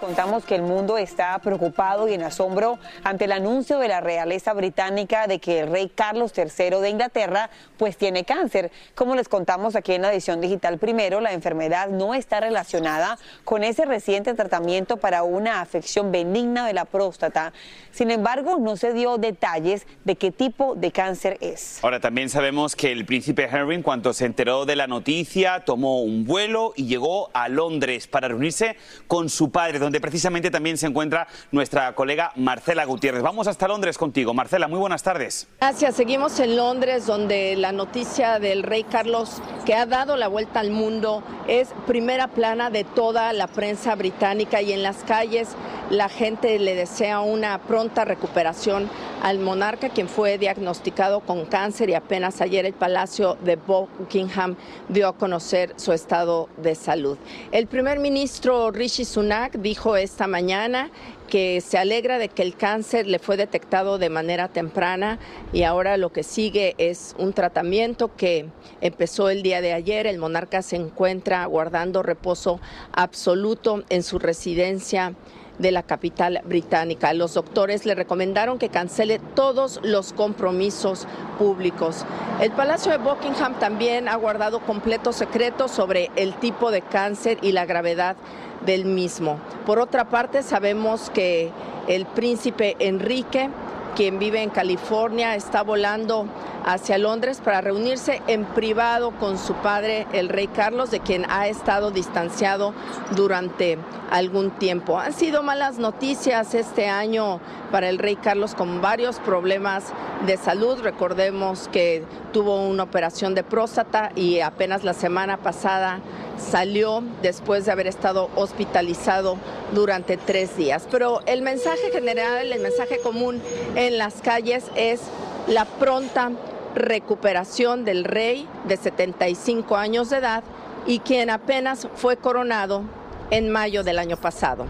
contamos 0.06 0.44
que 0.44 0.54
el 0.54 0.62
mundo 0.62 0.98
está 0.98 1.36
preocupado 1.40 2.06
y 2.06 2.14
en 2.14 2.22
asombro 2.22 2.78
ante 3.02 3.24
el 3.24 3.32
anuncio 3.32 3.80
de 3.80 3.88
la 3.88 4.00
realeza 4.00 4.52
británica 4.52 5.26
de 5.26 5.40
que 5.40 5.58
el 5.58 5.68
rey 5.68 5.90
Carlos 5.92 6.32
III 6.36 6.80
de 6.80 6.90
Inglaterra 6.90 7.50
pues 7.76 7.96
tiene 7.96 8.24
cáncer. 8.24 8.70
Como 8.94 9.16
les 9.16 9.28
contamos 9.28 9.74
aquí 9.74 9.94
en 9.94 10.02
la 10.02 10.12
edición 10.12 10.40
digital 10.40 10.78
primero, 10.78 11.20
la 11.20 11.32
enfermedad 11.32 11.88
no 11.88 12.14
está 12.14 12.38
relacionada 12.38 13.18
con 13.42 13.64
ese 13.64 13.84
reciente 13.84 14.32
tratamiento 14.34 14.98
para 14.98 15.24
una 15.24 15.60
afección 15.60 16.12
benigna 16.12 16.68
de 16.68 16.72
la 16.72 16.84
próstata. 16.84 17.52
Sin 17.90 18.12
embargo, 18.12 18.58
no 18.60 18.76
se 18.76 18.92
dio 18.92 19.18
detalles 19.18 19.88
de 20.04 20.14
qué 20.14 20.30
tipo 20.30 20.76
de 20.76 20.92
cáncer 20.92 21.36
es. 21.40 21.82
Ahora 21.82 21.98
también 21.98 22.30
sabemos 22.30 22.76
que 22.76 22.92
el 22.92 23.06
príncipe 23.06 23.48
Henry, 23.50 23.74
en 23.74 23.82
cuanto 23.82 24.12
se 24.12 24.24
enteró 24.24 24.66
de 24.66 24.76
la 24.76 24.86
noticia, 24.86 25.64
tomó 25.64 26.00
un 26.00 26.24
vuelo 26.24 26.74
y 26.76 26.86
llegó 26.86 27.28
a 27.34 27.48
Londres 27.48 28.06
para 28.06 28.28
reunirse 28.28 28.76
con 29.08 29.28
su 29.30 29.50
padre, 29.50 29.80
precisamente 30.00 30.50
también 30.50 30.78
se 30.78 30.86
encuentra 30.86 31.26
nuestra 31.50 31.94
colega 31.94 32.32
Marcela 32.36 32.84
Gutiérrez. 32.84 33.22
Vamos 33.22 33.46
hasta 33.46 33.68
Londres 33.68 33.98
contigo. 33.98 34.34
Marcela, 34.34 34.68
muy 34.68 34.78
buenas 34.78 35.02
tardes. 35.02 35.48
Gracias. 35.60 35.96
Seguimos 35.96 36.38
en 36.40 36.56
Londres, 36.56 37.06
donde 37.06 37.56
la 37.56 37.72
noticia 37.72 38.38
del 38.38 38.62
rey 38.62 38.84
Carlos, 38.84 39.40
que 39.64 39.74
ha 39.74 39.86
dado 39.86 40.16
la 40.16 40.28
vuelta 40.28 40.60
al 40.60 40.70
mundo, 40.70 41.22
es 41.48 41.68
primera 41.86 42.28
plana 42.28 42.70
de 42.70 42.84
toda 42.84 43.32
la 43.32 43.46
prensa 43.46 43.94
británica 43.94 44.62
y 44.62 44.72
en 44.72 44.82
las 44.82 44.98
calles 45.04 45.56
la 45.90 46.08
gente 46.08 46.58
le 46.58 46.74
desea 46.74 47.20
una 47.20 47.58
pronta 47.58 48.04
recuperación 48.04 48.88
al 49.22 49.38
monarca, 49.38 49.88
quien 49.88 50.08
fue 50.08 50.38
diagnosticado 50.38 51.20
con 51.20 51.46
cáncer 51.46 51.90
y 51.90 51.94
apenas 51.94 52.40
ayer 52.40 52.66
el 52.66 52.72
Palacio 52.72 53.36
de 53.44 53.56
Buckingham 53.56 54.56
dio 54.88 55.08
a 55.08 55.16
conocer 55.16 55.72
su 55.76 55.92
estado 55.92 56.48
de 56.56 56.74
salud. 56.74 57.18
El 57.52 57.66
primer 57.66 57.98
ministro 57.98 58.70
Rishi 58.70 59.04
Sunak 59.04 59.56
dijo 59.58 59.96
esta 59.96 60.26
mañana 60.26 60.90
que 61.28 61.60
se 61.60 61.76
alegra 61.76 62.18
de 62.18 62.28
que 62.28 62.42
el 62.42 62.56
cáncer 62.56 63.06
le 63.06 63.18
fue 63.18 63.36
detectado 63.36 63.98
de 63.98 64.10
manera 64.10 64.48
temprana 64.48 65.18
y 65.52 65.64
ahora 65.64 65.96
lo 65.96 66.12
que 66.12 66.22
sigue 66.22 66.74
es 66.78 67.14
un 67.18 67.32
tratamiento 67.32 68.14
que 68.16 68.46
empezó 68.80 69.28
el 69.28 69.42
día 69.42 69.60
de 69.60 69.72
ayer. 69.72 70.06
El 70.06 70.18
monarca 70.18 70.62
se 70.62 70.76
encuentra 70.76 71.44
guardando 71.46 72.02
reposo 72.02 72.60
absoluto 72.92 73.82
en 73.88 74.02
su 74.02 74.18
residencia 74.18 75.14
de 75.58 75.70
la 75.70 75.82
capital 75.82 76.40
británica. 76.44 77.12
Los 77.14 77.34
doctores 77.34 77.86
le 77.86 77.94
recomendaron 77.94 78.58
que 78.58 78.68
cancele 78.68 79.18
todos 79.34 79.80
los 79.82 80.12
compromisos 80.12 81.06
públicos. 81.38 82.04
El 82.40 82.52
Palacio 82.52 82.92
de 82.92 82.98
Buckingham 82.98 83.58
también 83.58 84.08
ha 84.08 84.16
guardado 84.16 84.60
completo 84.60 85.12
secreto 85.12 85.68
sobre 85.68 86.10
el 86.16 86.34
tipo 86.34 86.70
de 86.70 86.82
cáncer 86.82 87.38
y 87.42 87.52
la 87.52 87.66
gravedad 87.66 88.16
del 88.64 88.84
mismo. 88.84 89.38
Por 89.64 89.78
otra 89.78 90.08
parte, 90.08 90.42
sabemos 90.42 91.10
que 91.10 91.50
el 91.88 92.06
príncipe 92.06 92.76
Enrique 92.78 93.50
quien 93.96 94.18
vive 94.18 94.42
en 94.42 94.50
California, 94.50 95.34
está 95.34 95.62
volando 95.62 96.26
hacia 96.66 96.98
Londres 96.98 97.40
para 97.42 97.62
reunirse 97.62 98.20
en 98.26 98.44
privado 98.44 99.12
con 99.12 99.38
su 99.38 99.54
padre, 99.54 100.06
el 100.12 100.28
rey 100.28 100.48
Carlos, 100.48 100.90
de 100.90 101.00
quien 101.00 101.24
ha 101.30 101.48
estado 101.48 101.90
distanciado 101.90 102.74
durante 103.16 103.78
algún 104.10 104.50
tiempo. 104.50 104.98
Han 104.98 105.14
sido 105.14 105.42
malas 105.42 105.78
noticias 105.78 106.54
este 106.54 106.88
año 106.88 107.40
para 107.72 107.88
el 107.88 107.98
rey 107.98 108.16
Carlos 108.16 108.54
con 108.54 108.82
varios 108.82 109.18
problemas 109.18 109.94
de 110.26 110.36
salud. 110.36 110.78
Recordemos 110.82 111.68
que 111.72 112.04
tuvo 112.32 112.66
una 112.66 112.82
operación 112.82 113.34
de 113.34 113.44
próstata 113.44 114.10
y 114.14 114.40
apenas 114.40 114.84
la 114.84 114.92
semana 114.92 115.38
pasada 115.38 116.00
salió 116.38 117.02
después 117.22 117.64
de 117.64 117.72
haber 117.72 117.86
estado 117.86 118.30
hospitalizado 118.36 119.38
durante 119.72 120.16
tres 120.16 120.56
días. 120.56 120.86
Pero 120.90 121.20
el 121.26 121.42
mensaje 121.42 121.90
general, 121.90 122.52
el 122.52 122.60
mensaje 122.60 122.98
común 122.98 123.42
en 123.74 123.98
las 123.98 124.20
calles 124.22 124.64
es 124.74 125.00
la 125.46 125.64
pronta 125.64 126.32
recuperación 126.74 127.84
del 127.84 128.04
rey 128.04 128.48
de 128.64 128.76
75 128.76 129.76
años 129.76 130.10
de 130.10 130.18
edad 130.18 130.44
y 130.86 131.00
quien 131.00 131.30
apenas 131.30 131.88
fue 131.94 132.16
coronado 132.16 132.82
en 133.30 133.50
mayo 133.50 133.82
del 133.82 133.98
año 133.98 134.16
pasado. 134.16 134.66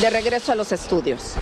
De 0.00 0.10
regreso 0.10 0.52
a 0.52 0.54
los 0.54 0.72
estudios. 0.72 1.34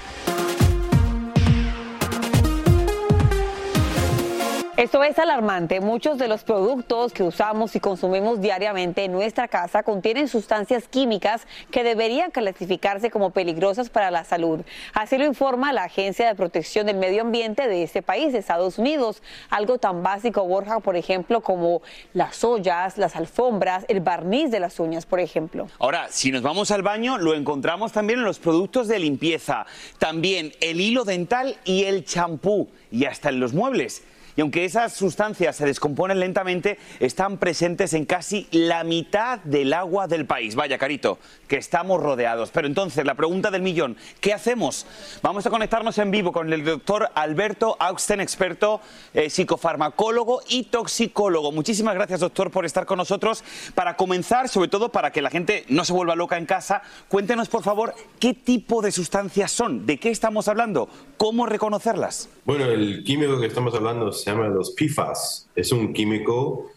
Esto 4.85 5.03
es 5.03 5.19
alarmante. 5.19 5.81
Muchos 5.81 6.19
de 6.19 6.29
los 6.29 6.45
productos 6.45 7.15
que 7.15 7.23
usamos 7.23 7.75
y 7.75 7.81
consumimos 7.81 8.43
diariamente 8.43 9.05
en 9.05 9.13
nuestra 9.13 9.49
casa 9.49 9.83
contienen 9.83 10.29
sustancias 10.29 10.89
químicas 10.89 11.47
que 11.71 11.83
deberían 11.83 12.31
clasificarse 12.31 13.11
como 13.11 13.31
peligrosas 13.31 13.89
para 13.89 14.11
la 14.11 14.25
salud. 14.25 14.61
Así 14.93 15.17
lo 15.17 15.25
informa 15.25 15.73
la 15.73 15.85
Agencia 15.85 16.29
de 16.29 16.35
Protección 16.35 16.85
del 16.85 16.99
Medio 16.99 17.23
Ambiente 17.23 17.67
de 17.67 17.83
este 17.83 18.03
país, 18.03 18.35
Estados 18.35 18.77
Unidos. 18.77 19.23
Algo 19.49 19.79
tan 19.79 20.03
básico, 20.03 20.45
Borja, 20.47 20.81
por 20.81 20.97
ejemplo, 20.97 21.41
como 21.41 21.81
las 22.13 22.45
ollas, 22.45 22.99
las 22.99 23.17
alfombras, 23.17 23.87
el 23.89 24.01
barniz 24.01 24.51
de 24.51 24.61
las 24.61 24.79
uñas, 24.79 25.07
por 25.07 25.19
ejemplo. 25.19 25.67
Ahora, 25.79 26.09
si 26.11 26.31
nos 26.31 26.43
vamos 26.43 26.71
al 26.71 26.83
baño, 26.83 27.17
lo 27.17 27.33
encontramos 27.33 27.93
también 27.93 28.19
en 28.19 28.27
los 28.27 28.39
productos 28.39 28.87
de 28.89 28.99
limpieza, 28.99 29.65
también 29.99 30.53
el 30.61 30.79
hilo 30.79 31.05
dental 31.05 31.57
y 31.65 31.85
el 31.85 32.05
champú 32.05 32.69
y 32.91 33.07
hasta 33.07 33.31
en 33.31 33.41
los 33.41 33.55
muebles 33.55 34.03
y 34.37 34.41
aunque 34.41 34.65
esas 34.65 34.93
sustancias 34.93 35.57
se 35.57 35.67
descomponen 35.67 36.19
lentamente, 36.19 36.79
están 37.01 37.39
presentes 37.39 37.95
en 37.95 38.05
casi 38.05 38.49
la 38.51 38.83
mitad 38.83 39.39
del 39.41 39.73
agua 39.73 40.09
del 40.09 40.27
país. 40.27 40.55
Vaya, 40.55 40.77
Carito, 40.79 41.19
que 41.47 41.57
estamos 41.57 42.03
rodeados. 42.03 42.51
Pero 42.51 42.67
entonces, 42.67 43.05
la 43.05 43.15
pregunta 43.15 43.51
del 43.51 43.63
millón, 43.63 43.97
¿qué 44.21 44.33
hacemos? 44.33 44.87
Vamos 45.23 45.47
a 45.47 45.51
conectarnos 45.51 45.99
en 45.99 46.11
vivo 46.11 46.33
con 46.33 46.53
el 46.53 46.65
doctor 46.65 47.11
Alberto 47.15 47.77
Austen, 47.79 48.21
experto 48.21 48.81
eh, 49.13 49.31
psicofarmacólogo 49.31 50.43
y 50.49 50.65
toxicólogo. 50.65 51.53
Muchísimas 51.53 51.95
gracias, 51.95 52.21
doctor, 52.21 52.51
por 52.51 52.65
estar 52.65 52.87
con 52.87 52.99
nosotros. 52.99 53.45
Para 53.75 53.97
comenzar, 53.97 54.49
sobre 54.49 54.69
todo 54.69 54.89
para 54.91 55.13
que 55.13 55.23
la 55.23 55.31
gente 55.31 55.65
no 55.69 55.85
se 55.85 55.93
vuelva 55.93 56.17
loca 56.17 56.39
en 56.39 56.47
casa, 56.47 56.83
cuéntenos, 57.09 57.49
por 57.49 57.63
favor, 57.63 57.95
qué 58.19 58.35
tipo 58.35 58.83
de 58.83 58.91
sustancias 58.91 59.53
son, 59.53 59.87
de 59.87 59.99
qué 59.99 60.11
estamos 60.11 60.49
hablando, 60.49 60.89
cómo 61.17 61.47
reconocerlas. 61.47 62.29
Bueno, 62.45 62.65
el 62.65 63.05
químico 63.05 63.39
que 63.41 63.47
estamos 63.47 63.75
hablando 63.75 64.13
se 64.25 64.31
llama 64.31 64.49
los 64.49 64.71
PFAS. 64.71 65.51
Es 65.55 65.71
un 65.71 65.93
químico 65.93 66.71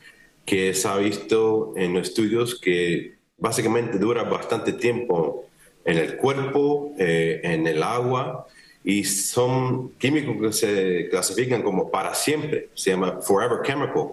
que 0.45 0.73
se 0.73 0.87
ha 0.87 0.97
visto 0.97 1.71
en 1.77 1.95
estudios 1.95 2.59
que 2.59 3.15
básicamente 3.37 3.97
dura 3.97 4.23
bastante 4.23 4.73
tiempo 4.73 5.45
en 5.85 5.97
el 5.97 6.17
cuerpo, 6.17 6.93
eh, 6.99 7.39
en 7.43 7.65
el 7.65 7.83
agua, 7.83 8.47
y 8.83 9.05
son 9.05 9.91
químicos 9.91 10.35
que 10.41 10.51
se 10.51 11.09
clasifican 11.09 11.63
como 11.63 11.89
para 11.89 12.13
siempre, 12.13 12.69
se 12.73 12.91
llama 12.91 13.21
Forever 13.21 13.59
Chemical. 13.63 14.09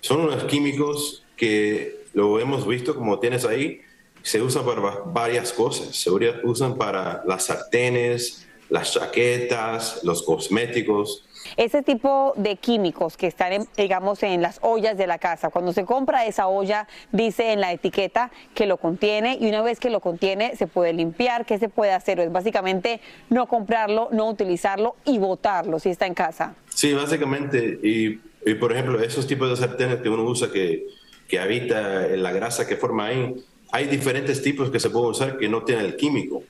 Son 0.00 0.20
unos 0.20 0.44
químicos 0.44 1.24
que 1.36 2.04
lo 2.14 2.38
hemos 2.38 2.68
visto 2.68 2.94
como 2.94 3.18
tienes 3.18 3.44
ahí, 3.44 3.80
se 4.22 4.40
usan 4.40 4.64
para 4.64 5.02
varias 5.06 5.52
cosas, 5.52 5.96
se 5.96 6.10
usan 6.44 6.78
para 6.78 7.24
las 7.26 7.46
sartenes, 7.46 8.46
las 8.68 8.92
chaquetas, 8.92 10.04
los 10.04 10.22
cosméticos, 10.22 11.24
ese 11.56 11.82
tipo 11.82 12.32
de 12.36 12.56
químicos 12.56 13.16
que 13.16 13.26
están, 13.26 13.66
digamos, 13.76 14.22
en 14.22 14.42
las 14.42 14.58
ollas 14.62 14.96
de 14.96 15.06
la 15.06 15.18
casa, 15.18 15.50
cuando 15.50 15.72
se 15.72 15.84
compra 15.84 16.26
esa 16.26 16.48
olla, 16.48 16.86
dice 17.12 17.52
en 17.52 17.60
la 17.60 17.72
etiqueta 17.72 18.30
que 18.54 18.66
lo 18.66 18.76
contiene 18.76 19.36
y 19.40 19.48
una 19.48 19.62
vez 19.62 19.80
que 19.80 19.90
lo 19.90 20.00
contiene 20.00 20.56
se 20.56 20.66
puede 20.66 20.92
limpiar. 20.92 21.46
¿Qué 21.46 21.58
se 21.58 21.68
puede 21.68 21.92
hacer? 21.92 22.20
Es 22.20 22.32
básicamente 22.32 23.00
no 23.30 23.46
comprarlo, 23.46 24.08
no 24.12 24.28
utilizarlo 24.28 24.96
y 25.04 25.18
botarlo 25.18 25.78
si 25.78 25.90
está 25.90 26.06
en 26.06 26.14
casa. 26.14 26.54
Sí, 26.68 26.92
básicamente. 26.92 27.78
Y, 27.82 28.54
por 28.54 28.72
ejemplo, 28.72 29.00
esos 29.00 29.26
tipos 29.26 29.48
de 29.48 29.56
sartenes 29.56 30.00
que 30.02 30.08
uno 30.08 30.24
usa 30.24 30.50
que, 30.52 30.86
que 31.28 31.40
habita 31.40 32.08
la 32.08 32.32
grasa 32.32 32.66
que 32.66 32.76
forma 32.76 33.06
ahí, 33.06 33.34
hay 33.72 33.86
diferentes 33.86 34.42
tipos 34.42 34.70
que 34.70 34.80
se 34.80 34.90
pueden 34.90 35.10
usar 35.10 35.38
que 35.38 35.48
no 35.48 35.62
tienen 35.62 35.84
el 35.84 35.96
químico. 35.96 36.42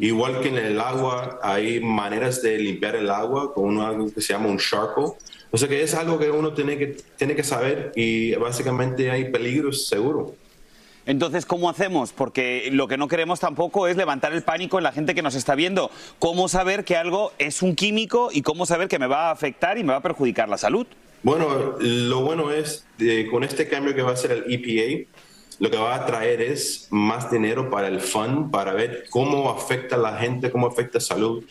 Igual 0.00 0.40
que 0.40 0.48
en 0.48 0.58
el 0.58 0.80
agua, 0.80 1.38
hay 1.42 1.80
maneras 1.80 2.42
de 2.42 2.58
limpiar 2.58 2.96
el 2.96 3.08
agua 3.08 3.54
con 3.54 3.78
algo 3.78 4.12
que 4.12 4.20
se 4.20 4.32
llama 4.32 4.48
un 4.48 4.58
charcoal. 4.58 5.12
O 5.50 5.56
sea 5.56 5.68
que 5.68 5.82
es 5.82 5.94
algo 5.94 6.18
que 6.18 6.30
uno 6.30 6.52
tiene 6.52 6.76
que, 6.76 6.96
tiene 7.16 7.36
que 7.36 7.44
saber 7.44 7.92
y 7.94 8.34
básicamente 8.34 9.10
hay 9.10 9.30
peligros 9.30 9.86
seguro. 9.86 10.34
Entonces, 11.06 11.46
¿cómo 11.46 11.70
hacemos? 11.70 12.12
Porque 12.12 12.68
lo 12.72 12.88
que 12.88 12.98
no 12.98 13.06
queremos 13.06 13.38
tampoco 13.38 13.86
es 13.86 13.96
levantar 13.96 14.32
el 14.32 14.42
pánico 14.42 14.78
en 14.78 14.84
la 14.84 14.90
gente 14.90 15.14
que 15.14 15.22
nos 15.22 15.36
está 15.36 15.54
viendo. 15.54 15.92
¿Cómo 16.18 16.48
saber 16.48 16.84
que 16.84 16.96
algo 16.96 17.32
es 17.38 17.62
un 17.62 17.76
químico 17.76 18.30
y 18.32 18.42
cómo 18.42 18.66
saber 18.66 18.88
que 18.88 18.98
me 18.98 19.06
va 19.06 19.28
a 19.28 19.30
afectar 19.30 19.78
y 19.78 19.84
me 19.84 19.92
va 19.92 19.98
a 19.98 20.02
perjudicar 20.02 20.48
la 20.48 20.58
salud? 20.58 20.84
Bueno, 21.22 21.76
lo 21.78 22.22
bueno 22.22 22.50
es, 22.50 22.86
con 23.30 23.44
este 23.44 23.68
cambio 23.68 23.94
que 23.94 24.02
va 24.02 24.10
a 24.10 24.14
hacer 24.14 24.32
el 24.32 24.52
EPA, 24.52 25.08
lo 25.58 25.70
que 25.70 25.76
va 25.76 25.94
a 25.94 26.06
traer 26.06 26.42
es 26.42 26.88
más 26.90 27.30
dinero 27.30 27.70
para 27.70 27.88
el 27.88 28.00
fund, 28.00 28.50
para 28.50 28.72
ver 28.72 29.04
cómo 29.10 29.50
afecta 29.50 29.96
a 29.96 29.98
la 29.98 30.18
gente, 30.18 30.50
cómo 30.50 30.66
afecta 30.66 30.98
a 30.98 31.00
salud. 31.00 31.44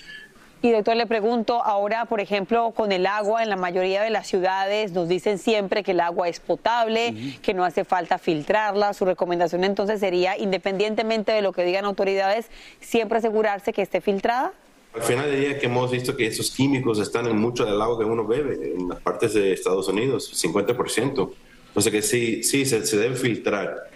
Y 0.62 0.72
doctor, 0.72 0.96
le 0.96 1.06
pregunto, 1.06 1.64
ahora, 1.64 2.06
por 2.06 2.20
ejemplo, 2.20 2.72
con 2.72 2.92
el 2.92 3.06
agua, 3.06 3.44
en 3.44 3.50
la 3.50 3.56
mayoría 3.56 4.02
de 4.02 4.10
las 4.10 4.28
ciudades 4.28 4.94
nos 4.94 5.08
dicen 5.08 5.38
siempre 5.38 5.84
que 5.84 5.92
el 5.92 6.00
agua 6.00 6.28
es 6.28 6.40
potable, 6.40 7.38
que 7.44 7.54
no 7.54 7.64
hace 7.64 7.84
falta 7.84 8.18
filtrarla. 8.18 8.94
Su 8.96 9.06
recomendación 9.06 9.64
entonces 9.64 10.00
sería, 10.00 10.38
independientemente 10.40 11.32
de 11.34 11.44
lo 11.44 11.52
que 11.52 11.64
digan 11.66 11.86
autoridades, 11.86 12.48
siempre 12.80 13.20
asegurarse 13.20 13.74
que 13.74 13.84
esté 13.84 14.02
filtrada. 14.02 14.54
Al 14.96 15.04
final 15.04 15.30
del 15.30 15.40
día 15.40 15.60
que 15.60 15.66
hemos 15.68 15.92
visto 15.92 16.16
que 16.16 16.26
esos 16.26 16.50
químicos 16.50 17.00
están 17.00 17.28
en 17.28 17.38
mucho 17.38 17.66
del 17.66 17.80
agua 17.80 18.00
que 18.00 18.06
uno 18.06 18.26
bebe, 18.26 18.74
en 18.76 18.90
las 18.90 19.00
partes 19.02 19.34
de 19.36 19.54
Estados 19.54 19.88
Unidos, 19.88 20.32
50%. 20.34 21.32
O 21.76 21.82
sea 21.82 21.92
que 21.92 22.02
sí, 22.02 22.42
sí, 22.42 22.66
se, 22.66 22.84
se 22.86 22.98
debe 22.98 23.16
filtrar. 23.16 23.95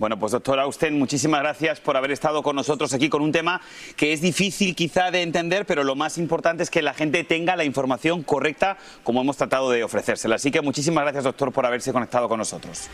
Bueno, 0.00 0.18
pues 0.18 0.32
doctor 0.32 0.58
Austen, 0.58 0.98
muchísimas 0.98 1.42
gracias 1.42 1.78
por 1.78 1.94
haber 1.94 2.10
estado 2.10 2.42
con 2.42 2.56
nosotros 2.56 2.94
aquí 2.94 3.10
con 3.10 3.20
un 3.20 3.32
tema 3.32 3.60
que 3.96 4.14
es 4.14 4.22
difícil 4.22 4.74
quizá 4.74 5.10
de 5.10 5.20
entender, 5.20 5.66
pero 5.66 5.84
lo 5.84 5.94
más 5.94 6.16
importante 6.16 6.62
es 6.62 6.70
que 6.70 6.80
la 6.80 6.94
gente 6.94 7.22
tenga 7.22 7.54
la 7.54 7.64
información 7.64 8.22
correcta 8.22 8.78
como 9.04 9.20
hemos 9.20 9.36
tratado 9.36 9.68
de 9.68 9.84
ofrecérsela. 9.84 10.36
Así 10.36 10.50
que 10.50 10.62
muchísimas 10.62 11.04
gracias, 11.04 11.24
doctor, 11.24 11.52
por 11.52 11.66
haberse 11.66 11.92
conectado 11.92 12.30
con 12.30 12.38
nosotros. 12.38 12.88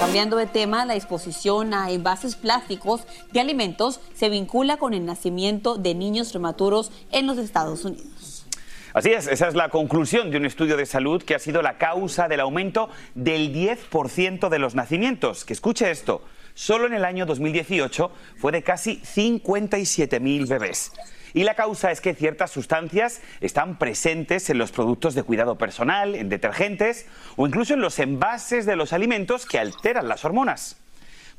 Cambiando 0.00 0.36
de 0.36 0.46
tema, 0.46 0.84
la 0.84 0.96
exposición 0.96 1.72
a 1.72 1.92
envases 1.92 2.34
plásticos 2.34 3.02
de 3.30 3.38
alimentos 3.38 4.00
se 4.12 4.28
vincula 4.28 4.76
con 4.76 4.92
el 4.92 5.06
nacimiento 5.06 5.76
de 5.76 5.94
niños 5.94 6.32
prematuros 6.32 6.90
en 7.12 7.28
los 7.28 7.38
Estados 7.38 7.84
Unidos. 7.84 8.29
Así 8.92 9.12
es, 9.12 9.28
esa 9.28 9.46
es 9.46 9.54
la 9.54 9.68
conclusión 9.68 10.30
de 10.30 10.36
un 10.36 10.46
estudio 10.46 10.76
de 10.76 10.84
salud 10.84 11.22
que 11.22 11.36
ha 11.36 11.38
sido 11.38 11.62
la 11.62 11.78
causa 11.78 12.26
del 12.26 12.40
aumento 12.40 12.90
del 13.14 13.54
10% 13.54 14.48
de 14.48 14.58
los 14.58 14.74
nacimientos. 14.74 15.44
Que 15.44 15.52
escuche 15.52 15.90
esto, 15.92 16.24
solo 16.54 16.86
en 16.86 16.94
el 16.94 17.04
año 17.04 17.24
2018 17.24 18.10
fue 18.36 18.50
de 18.50 18.64
casi 18.64 19.00
57.000 19.02 20.48
bebés. 20.48 20.92
Y 21.34 21.44
la 21.44 21.54
causa 21.54 21.92
es 21.92 22.00
que 22.00 22.14
ciertas 22.14 22.50
sustancias 22.50 23.22
están 23.40 23.78
presentes 23.78 24.50
en 24.50 24.58
los 24.58 24.72
productos 24.72 25.14
de 25.14 25.22
cuidado 25.22 25.56
personal, 25.56 26.16
en 26.16 26.28
detergentes 26.28 27.06
o 27.36 27.46
incluso 27.46 27.74
en 27.74 27.80
los 27.80 28.00
envases 28.00 28.66
de 28.66 28.74
los 28.74 28.92
alimentos 28.92 29.46
que 29.46 29.60
alteran 29.60 30.08
las 30.08 30.24
hormonas. 30.24 30.79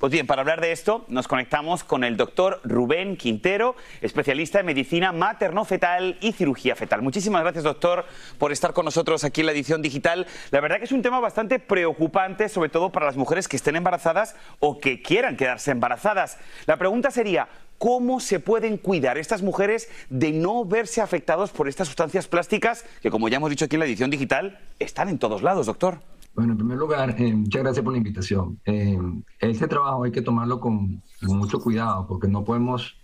Pues 0.02 0.12
bien, 0.12 0.26
para 0.26 0.42
hablar 0.42 0.62
de 0.62 0.72
esto 0.72 1.06
nos 1.10 1.28
conectamos 1.28 1.84
con 1.84 2.04
el 2.04 2.18
doctor 2.18 2.60
Rubén 2.64 3.18
Quintero, 3.18 3.76
especialista 4.02 4.60
en 4.60 4.66
medicina 4.66 5.12
materno-fetal 5.12 6.18
y 6.22 6.32
cirugía 6.32 6.76
fetal. 6.76 7.04
Muchísimas 7.04 7.44
gracias, 7.44 7.64
doctor, 7.64 8.06
por 8.40 8.52
estar 8.52 8.74
con 8.74 8.86
nosotros 8.86 9.24
aquí 9.24 9.42
en 9.42 9.46
la 9.46 9.52
edición 9.52 9.84
digital. 9.84 10.26
La 10.50 10.60
verdad 10.60 10.80
que 10.80 10.86
es 10.86 10.92
un 10.92 11.04
tema 11.04 11.20
bastante 11.20 11.60
preocupante, 11.60 12.50
sobre 12.50 12.70
todo 12.70 12.92
para 12.92 13.06
las 13.06 13.16
mujeres 13.16 13.48
que 13.48 13.58
estén 13.58 13.76
embarazadas 13.76 14.36
o 14.58 14.80
que 14.80 15.04
quieran 15.04 15.38
quedarse 15.38 15.70
embarazadas. 15.70 16.40
La 16.66 16.78
pregunta 16.78 17.12
sería, 17.12 17.48
¿cómo 17.78 18.20
se 18.22 18.40
pueden 18.40 18.78
cuidar 18.78 19.20
estas 19.20 19.44
mujeres 19.44 19.88
de 20.10 20.32
no 20.32 20.66
verse 20.66 21.02
afectados 21.02 21.52
por 21.52 21.68
estas 21.68 21.88
sustancias 21.88 22.28
plásticas 22.28 22.86
que, 23.04 23.12
como 23.12 23.30
ya 23.30 23.38
hemos 23.38 23.52
dicho 23.52 23.66
aquí 23.66 23.76
en 23.76 23.82
la 23.82 23.86
edición 23.86 24.10
digital, 24.10 24.58
están 24.80 25.10
en 25.10 25.20
todos 25.20 25.44
lados, 25.44 25.68
doctor? 25.68 26.00
Bueno, 26.34 26.54
en 26.54 26.58
primer 26.58 26.78
lugar, 26.78 27.16
eh, 27.18 27.34
muchas 27.34 27.62
gracias 27.62 27.84
por 27.84 27.94
la 27.94 27.98
invitación. 27.98 28.60
Eh, 28.66 28.98
este 29.40 29.68
trabajo 29.68 30.04
hay 30.04 30.12
que 30.12 30.22
tomarlo 30.22 30.60
con, 30.60 31.02
mucho 31.22 31.60
cuidado 31.60 32.08
porque 32.08 32.28
no 32.28 32.44
podemos 32.44 32.98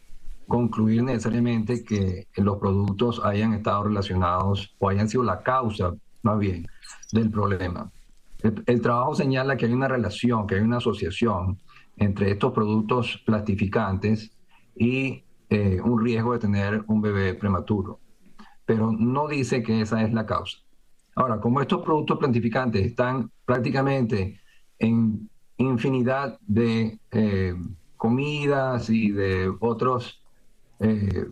concluir 0.47 1.03
necesariamente 1.03 1.83
que 1.83 2.27
los 2.37 2.57
productos 2.57 3.21
hayan 3.23 3.53
estado 3.53 3.83
relacionados 3.83 4.73
o 4.79 4.89
hayan 4.89 5.09
sido 5.09 5.23
la 5.23 5.43
causa, 5.43 5.93
más 6.23 6.39
bien, 6.39 6.65
del 7.11 7.29
problema. 7.29 7.91
El, 8.41 8.63
el 8.65 8.81
trabajo 8.81 9.13
señala 9.13 9.57
que 9.57 9.65
hay 9.65 9.73
una 9.73 9.87
relación, 9.87 10.47
que 10.47 10.55
hay 10.55 10.61
una 10.61 10.77
asociación 10.77 11.59
entre 11.97 12.31
estos 12.31 12.53
productos 12.53 13.21
plastificantes 13.25 14.31
y 14.75 15.23
eh, 15.49 15.79
un 15.81 16.03
riesgo 16.03 16.33
de 16.33 16.39
tener 16.39 16.83
un 16.87 17.01
bebé 17.01 17.33
prematuro, 17.33 17.99
pero 18.65 18.91
no 18.91 19.27
dice 19.27 19.63
que 19.63 19.81
esa 19.81 20.03
es 20.03 20.13
la 20.13 20.25
causa. 20.25 20.57
Ahora, 21.17 21.39
como 21.39 21.59
estos 21.59 21.81
productos 21.81 22.19
plantificantes 22.19 22.85
están 22.85 23.31
prácticamente 23.43 24.39
en 24.77 25.27
infinidad 25.57 26.37
de 26.45 26.99
eh, 27.09 27.55
comidas 27.95 28.87
y 28.91 29.09
de 29.09 29.51
otros 29.59 30.21
eh, 30.79 31.25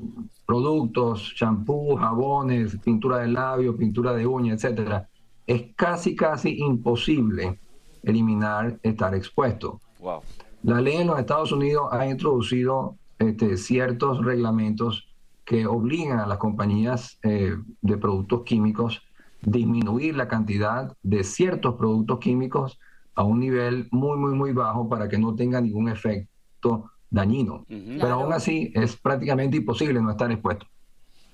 productos, 0.44 1.36
champú, 1.36 1.96
jabones, 1.98 2.76
pintura 2.84 3.20
de 3.20 3.28
labio, 3.28 3.78
pintura 3.78 4.14
de 4.14 4.26
uña, 4.26 4.56
etcétera, 4.56 5.08
es 5.46 5.76
casi, 5.76 6.16
casi 6.16 6.58
imposible 6.58 7.60
eliminar 8.02 8.80
estar 8.82 9.14
expuesto. 9.14 9.82
Wow. 10.00 10.22
La 10.64 10.82
ley 10.82 10.96
en 10.96 11.06
los 11.06 11.20
Estados 11.20 11.52
Unidos 11.52 11.90
ha 11.92 12.08
introducido 12.08 12.96
este, 13.20 13.56
ciertos 13.56 14.26
reglamentos 14.26 15.08
que 15.46 15.68
obligan 15.68 16.18
a 16.18 16.26
las 16.26 16.40
compañías 16.40 17.20
eh, 17.22 17.56
de 17.84 17.98
productos 17.98 18.42
químicos 18.46 19.05
disminuir 19.46 20.16
la 20.16 20.28
cantidad 20.28 20.96
de 21.04 21.24
ciertos 21.24 21.76
productos 21.76 22.20
químicos 22.20 22.80
a 23.16 23.24
un 23.24 23.40
nivel 23.40 23.88
muy, 23.92 24.18
muy, 24.18 24.34
muy 24.34 24.52
bajo 24.52 24.90
para 24.90 25.08
que 25.08 25.18
no 25.18 25.36
tenga 25.36 25.62
ningún 25.62 25.88
efecto 25.90 26.92
dañino. 27.10 27.66
Uh 27.70 27.74
-huh. 27.74 27.86
Pero 27.88 28.00
claro. 28.00 28.16
aún 28.16 28.34
así 28.34 28.72
es 28.76 28.96
prácticamente 28.98 29.58
imposible 29.58 30.02
no 30.02 30.12
estar 30.12 30.32
expuesto. 30.32 30.66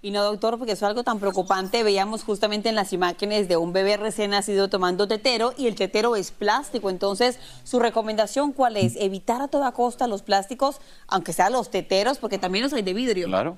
Y 0.04 0.10
no, 0.10 0.24
doctor, 0.24 0.58
porque 0.58 0.71
eso 0.74 0.86
es 0.86 0.89
algo 0.89 1.04
tan 1.04 1.19
preocupante. 1.19 1.84
Veíamos 1.84 2.24
justamente 2.24 2.69
en 2.69 2.76
las 2.76 2.91
imágenes 2.91 3.47
de 3.47 3.58
un 3.58 3.71
bebé 3.71 3.97
recién 3.97 4.32
nacido 4.32 4.67
tomando 4.67 5.08
tetero 5.08 5.54
y 5.58 5.67
el 5.67 5.76
tetero 5.76 6.15
es 6.15 6.32
plástico. 6.32 6.89
Entonces, 6.89 7.39
¿su 7.63 7.80
recomendación 7.80 8.52
cuál 8.52 8.78
es? 8.78 8.95
Evitar 8.95 9.43
a 9.43 9.47
toda 9.47 9.71
costa 9.74 10.08
los 10.08 10.24
plásticos, 10.24 10.82
aunque 11.08 11.34
sean 11.34 11.54
los 11.54 11.69
teteros, 11.69 12.17
porque 12.17 12.39
también 12.39 12.63
los 12.63 12.74
hay 12.74 12.82
de 12.82 12.95
vidrio. 12.95 13.28
Claro. 13.28 13.58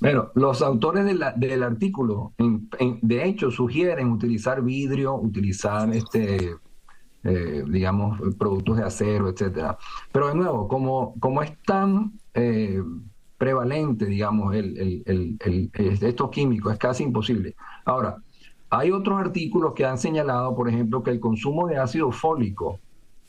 Bueno, 0.00 0.30
los 0.34 0.62
autores 0.62 1.04
del 1.04 1.62
artículo, 1.62 2.32
de 2.38 3.24
hecho, 3.24 3.50
sugieren 3.50 4.10
utilizar 4.10 4.62
vidrio, 4.62 5.14
utilizar 5.14 5.92
este, 5.92 6.54
eh, 7.22 7.64
digamos, 7.68 8.18
productos 8.38 8.78
de 8.78 8.84
acero, 8.84 9.28
etcétera. 9.28 9.76
Pero 10.10 10.28
de 10.28 10.34
nuevo, 10.34 10.68
como, 10.68 11.14
como 11.20 11.42
es 11.42 11.52
tan 11.66 12.12
eh, 12.32 12.82
prevalente, 13.36 14.06
digamos, 14.06 14.54
el, 14.54 15.38
estos 16.00 16.30
químicos, 16.30 16.72
es 16.72 16.78
casi 16.78 17.04
imposible. 17.04 17.54
Ahora, 17.84 18.16
hay 18.70 18.92
otros 18.92 19.20
artículos 19.20 19.74
que 19.74 19.84
han 19.84 19.98
señalado, 19.98 20.54
por 20.54 20.68
ejemplo, 20.68 21.02
que 21.02 21.10
el 21.10 21.20
consumo 21.20 21.66
de 21.66 21.76
ácido 21.76 22.10
fólico 22.10 22.78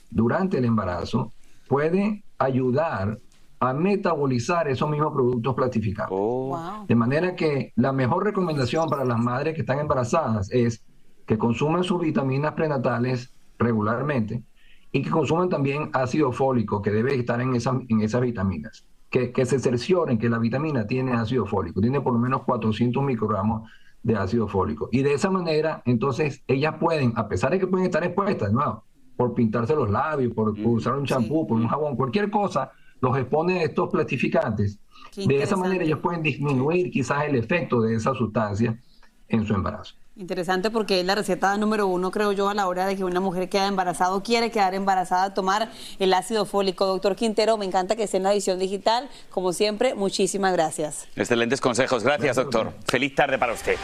durante 0.10 0.58
el 0.58 0.66
embarazo 0.66 1.34
puede 1.68 2.24
ayudar 2.38 3.18
a 3.62 3.74
metabolizar 3.74 4.68
esos 4.68 4.90
mismos 4.90 5.14
productos 5.14 5.54
plastificados. 5.54 6.12
Oh. 6.12 6.48
Wow. 6.48 6.88
De 6.88 6.96
manera 6.96 7.36
que 7.36 7.72
la 7.76 7.94
mejor 7.94 8.24
recomendación 8.26 8.90
para 8.90 9.06
las 9.06 9.20
madres 9.20 9.54
que 9.54 9.62
están 9.62 9.78
embarazadas 9.78 10.52
es 10.52 10.84
que 11.28 11.38
consuman 11.38 11.84
sus 11.84 12.02
vitaminas 12.02 12.54
prenatales 12.54 13.32
regularmente 13.60 14.44
y 14.92 15.04
que 15.04 15.12
consuman 15.12 15.48
también 15.48 15.92
ácido 15.94 16.32
fólico 16.32 16.82
que 16.82 16.90
debe 16.90 17.14
estar 17.14 17.40
en, 17.40 17.54
esa, 17.54 17.80
en 17.88 18.02
esas 18.02 18.22
vitaminas. 18.22 18.88
Que, 19.12 19.32
que, 19.32 19.46
se 19.46 19.60
cercioren 19.60 20.18
que 20.18 20.30
la 20.30 20.40
vitamina 20.40 20.88
tiene 20.88 21.14
ácido 21.14 21.46
fólico, 21.46 21.82
tiene 21.82 22.02
por 22.02 22.14
lo 22.14 22.20
menos 22.20 22.42
400 22.44 23.04
microgramos 23.04 23.70
de 24.02 24.16
ácido 24.16 24.48
fólico. 24.48 24.90
Y 24.92 25.04
de 25.04 25.14
esa 25.14 25.30
manera, 25.30 25.84
entonces, 25.86 26.44
ellas 26.48 26.76
pueden, 26.80 27.14
a 27.16 27.28
pesar 27.28 27.52
de 27.52 27.60
que 27.60 27.68
pueden 27.68 27.86
estar 27.86 28.04
expuestas, 28.04 28.52
¿no? 28.52 28.86
por 29.18 29.36
pintarse 29.36 29.76
los 29.76 29.92
labios, 29.92 30.34
por, 30.34 30.56
por 30.56 30.72
usar 30.72 30.96
un 30.96 31.06
champú, 31.06 31.42
sí. 31.42 31.50
por 31.50 31.58
un 31.60 31.68
jabón, 31.68 31.96
cualquier 31.96 32.32
cosa, 32.32 32.72
los 33.02 33.18
expone 33.18 33.60
a 33.60 33.64
estos 33.64 33.90
plastificantes. 33.90 34.80
De 35.16 35.44
esa 35.44 35.58
manera 35.58 35.84
ellos 35.84 36.00
pueden 36.00 36.24
disminuir 36.24 36.90
quizás 36.90 37.26
el 37.26 37.36
efecto 37.36 37.82
de 37.82 37.96
esa 37.96 38.14
sustancia 38.14 38.80
en 39.28 39.46
su 39.46 39.54
embarazo. 39.54 39.96
Interesante 40.16 40.70
porque 40.70 41.00
es 41.00 41.06
la 41.06 41.16
receta 41.16 41.58
número 41.58 41.88
uno, 41.88 42.12
creo 42.12 42.32
yo, 42.32 42.50
a 42.50 42.54
la 42.54 42.68
hora 42.68 42.86
de 42.86 42.96
que 42.96 43.04
una 43.04 43.20
mujer 43.20 43.50
queda 43.50 43.68
embarazada 43.68 44.14
o 44.14 44.22
quiere 44.22 44.52
quedar 44.52 44.76
embarazada, 44.76 45.34
tomar 45.34 45.72
el 46.00 46.14
ácido 46.14 46.46
fólico. 46.46 46.86
Doctor 46.86 47.16
Quintero, 47.16 47.58
me 47.58 47.66
encanta 47.66 47.96
que 47.96 48.04
esté 48.04 48.18
en 48.18 48.24
la 48.24 48.34
edición 48.34 48.60
digital. 48.60 49.10
Como 49.30 49.54
siempre, 49.54 49.96
muchísimas 49.96 50.54
gracias. 50.54 51.08
Excelentes 51.16 51.62
consejos. 51.62 52.04
Gracias, 52.04 52.36
doctor. 52.36 52.74
Feliz 52.86 53.16
tarde 53.16 53.40
para 53.40 53.54
usted. 53.54 53.76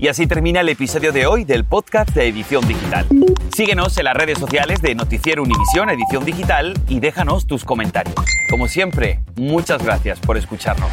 Y 0.00 0.08
así 0.08 0.26
termina 0.26 0.60
el 0.60 0.68
episodio 0.70 1.12
de 1.12 1.26
hoy 1.26 1.44
del 1.44 1.66
podcast 1.66 2.08
de 2.14 2.26
Edición 2.26 2.66
Digital. 2.66 3.06
Síguenos 3.54 3.98
en 3.98 4.04
las 4.04 4.14
redes 4.14 4.38
sociales 4.38 4.80
de 4.80 4.94
Noticiero 4.94 5.42
Univisión 5.42 5.90
Edición 5.90 6.24
Digital 6.24 6.72
y 6.88 7.00
déjanos 7.00 7.46
tus 7.46 7.66
comentarios. 7.66 8.14
Como 8.48 8.66
siempre, 8.66 9.22
muchas 9.36 9.84
gracias 9.84 10.18
por 10.18 10.38
escucharnos. 10.38 10.90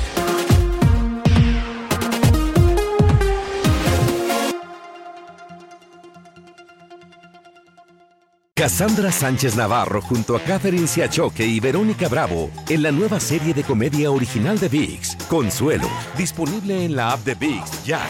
Cassandra 8.54 9.13
Sánchez 9.13 9.56
Navarro 9.56 10.02
junto 10.02 10.36
a 10.36 10.41
Catherine 10.41 10.88
Siachoque 10.88 11.46
y 11.46 11.62
Verónica 11.62 12.10
Bravo 12.10 12.50
en 12.67 12.84
la 12.84 12.91
nueva 12.91 13.22
serie 13.22 13.54
de 13.54 13.63
comedia 13.63 14.12
original 14.12 14.60
de 14.60 14.67
VIX, 14.67 15.15
Consuelo, 15.30 15.88
disponible 16.17 16.84
en 16.84 16.98
la 16.98 17.13
app 17.13 17.24
de 17.24 17.36
VIX 17.36 17.86
ya. 17.86 18.02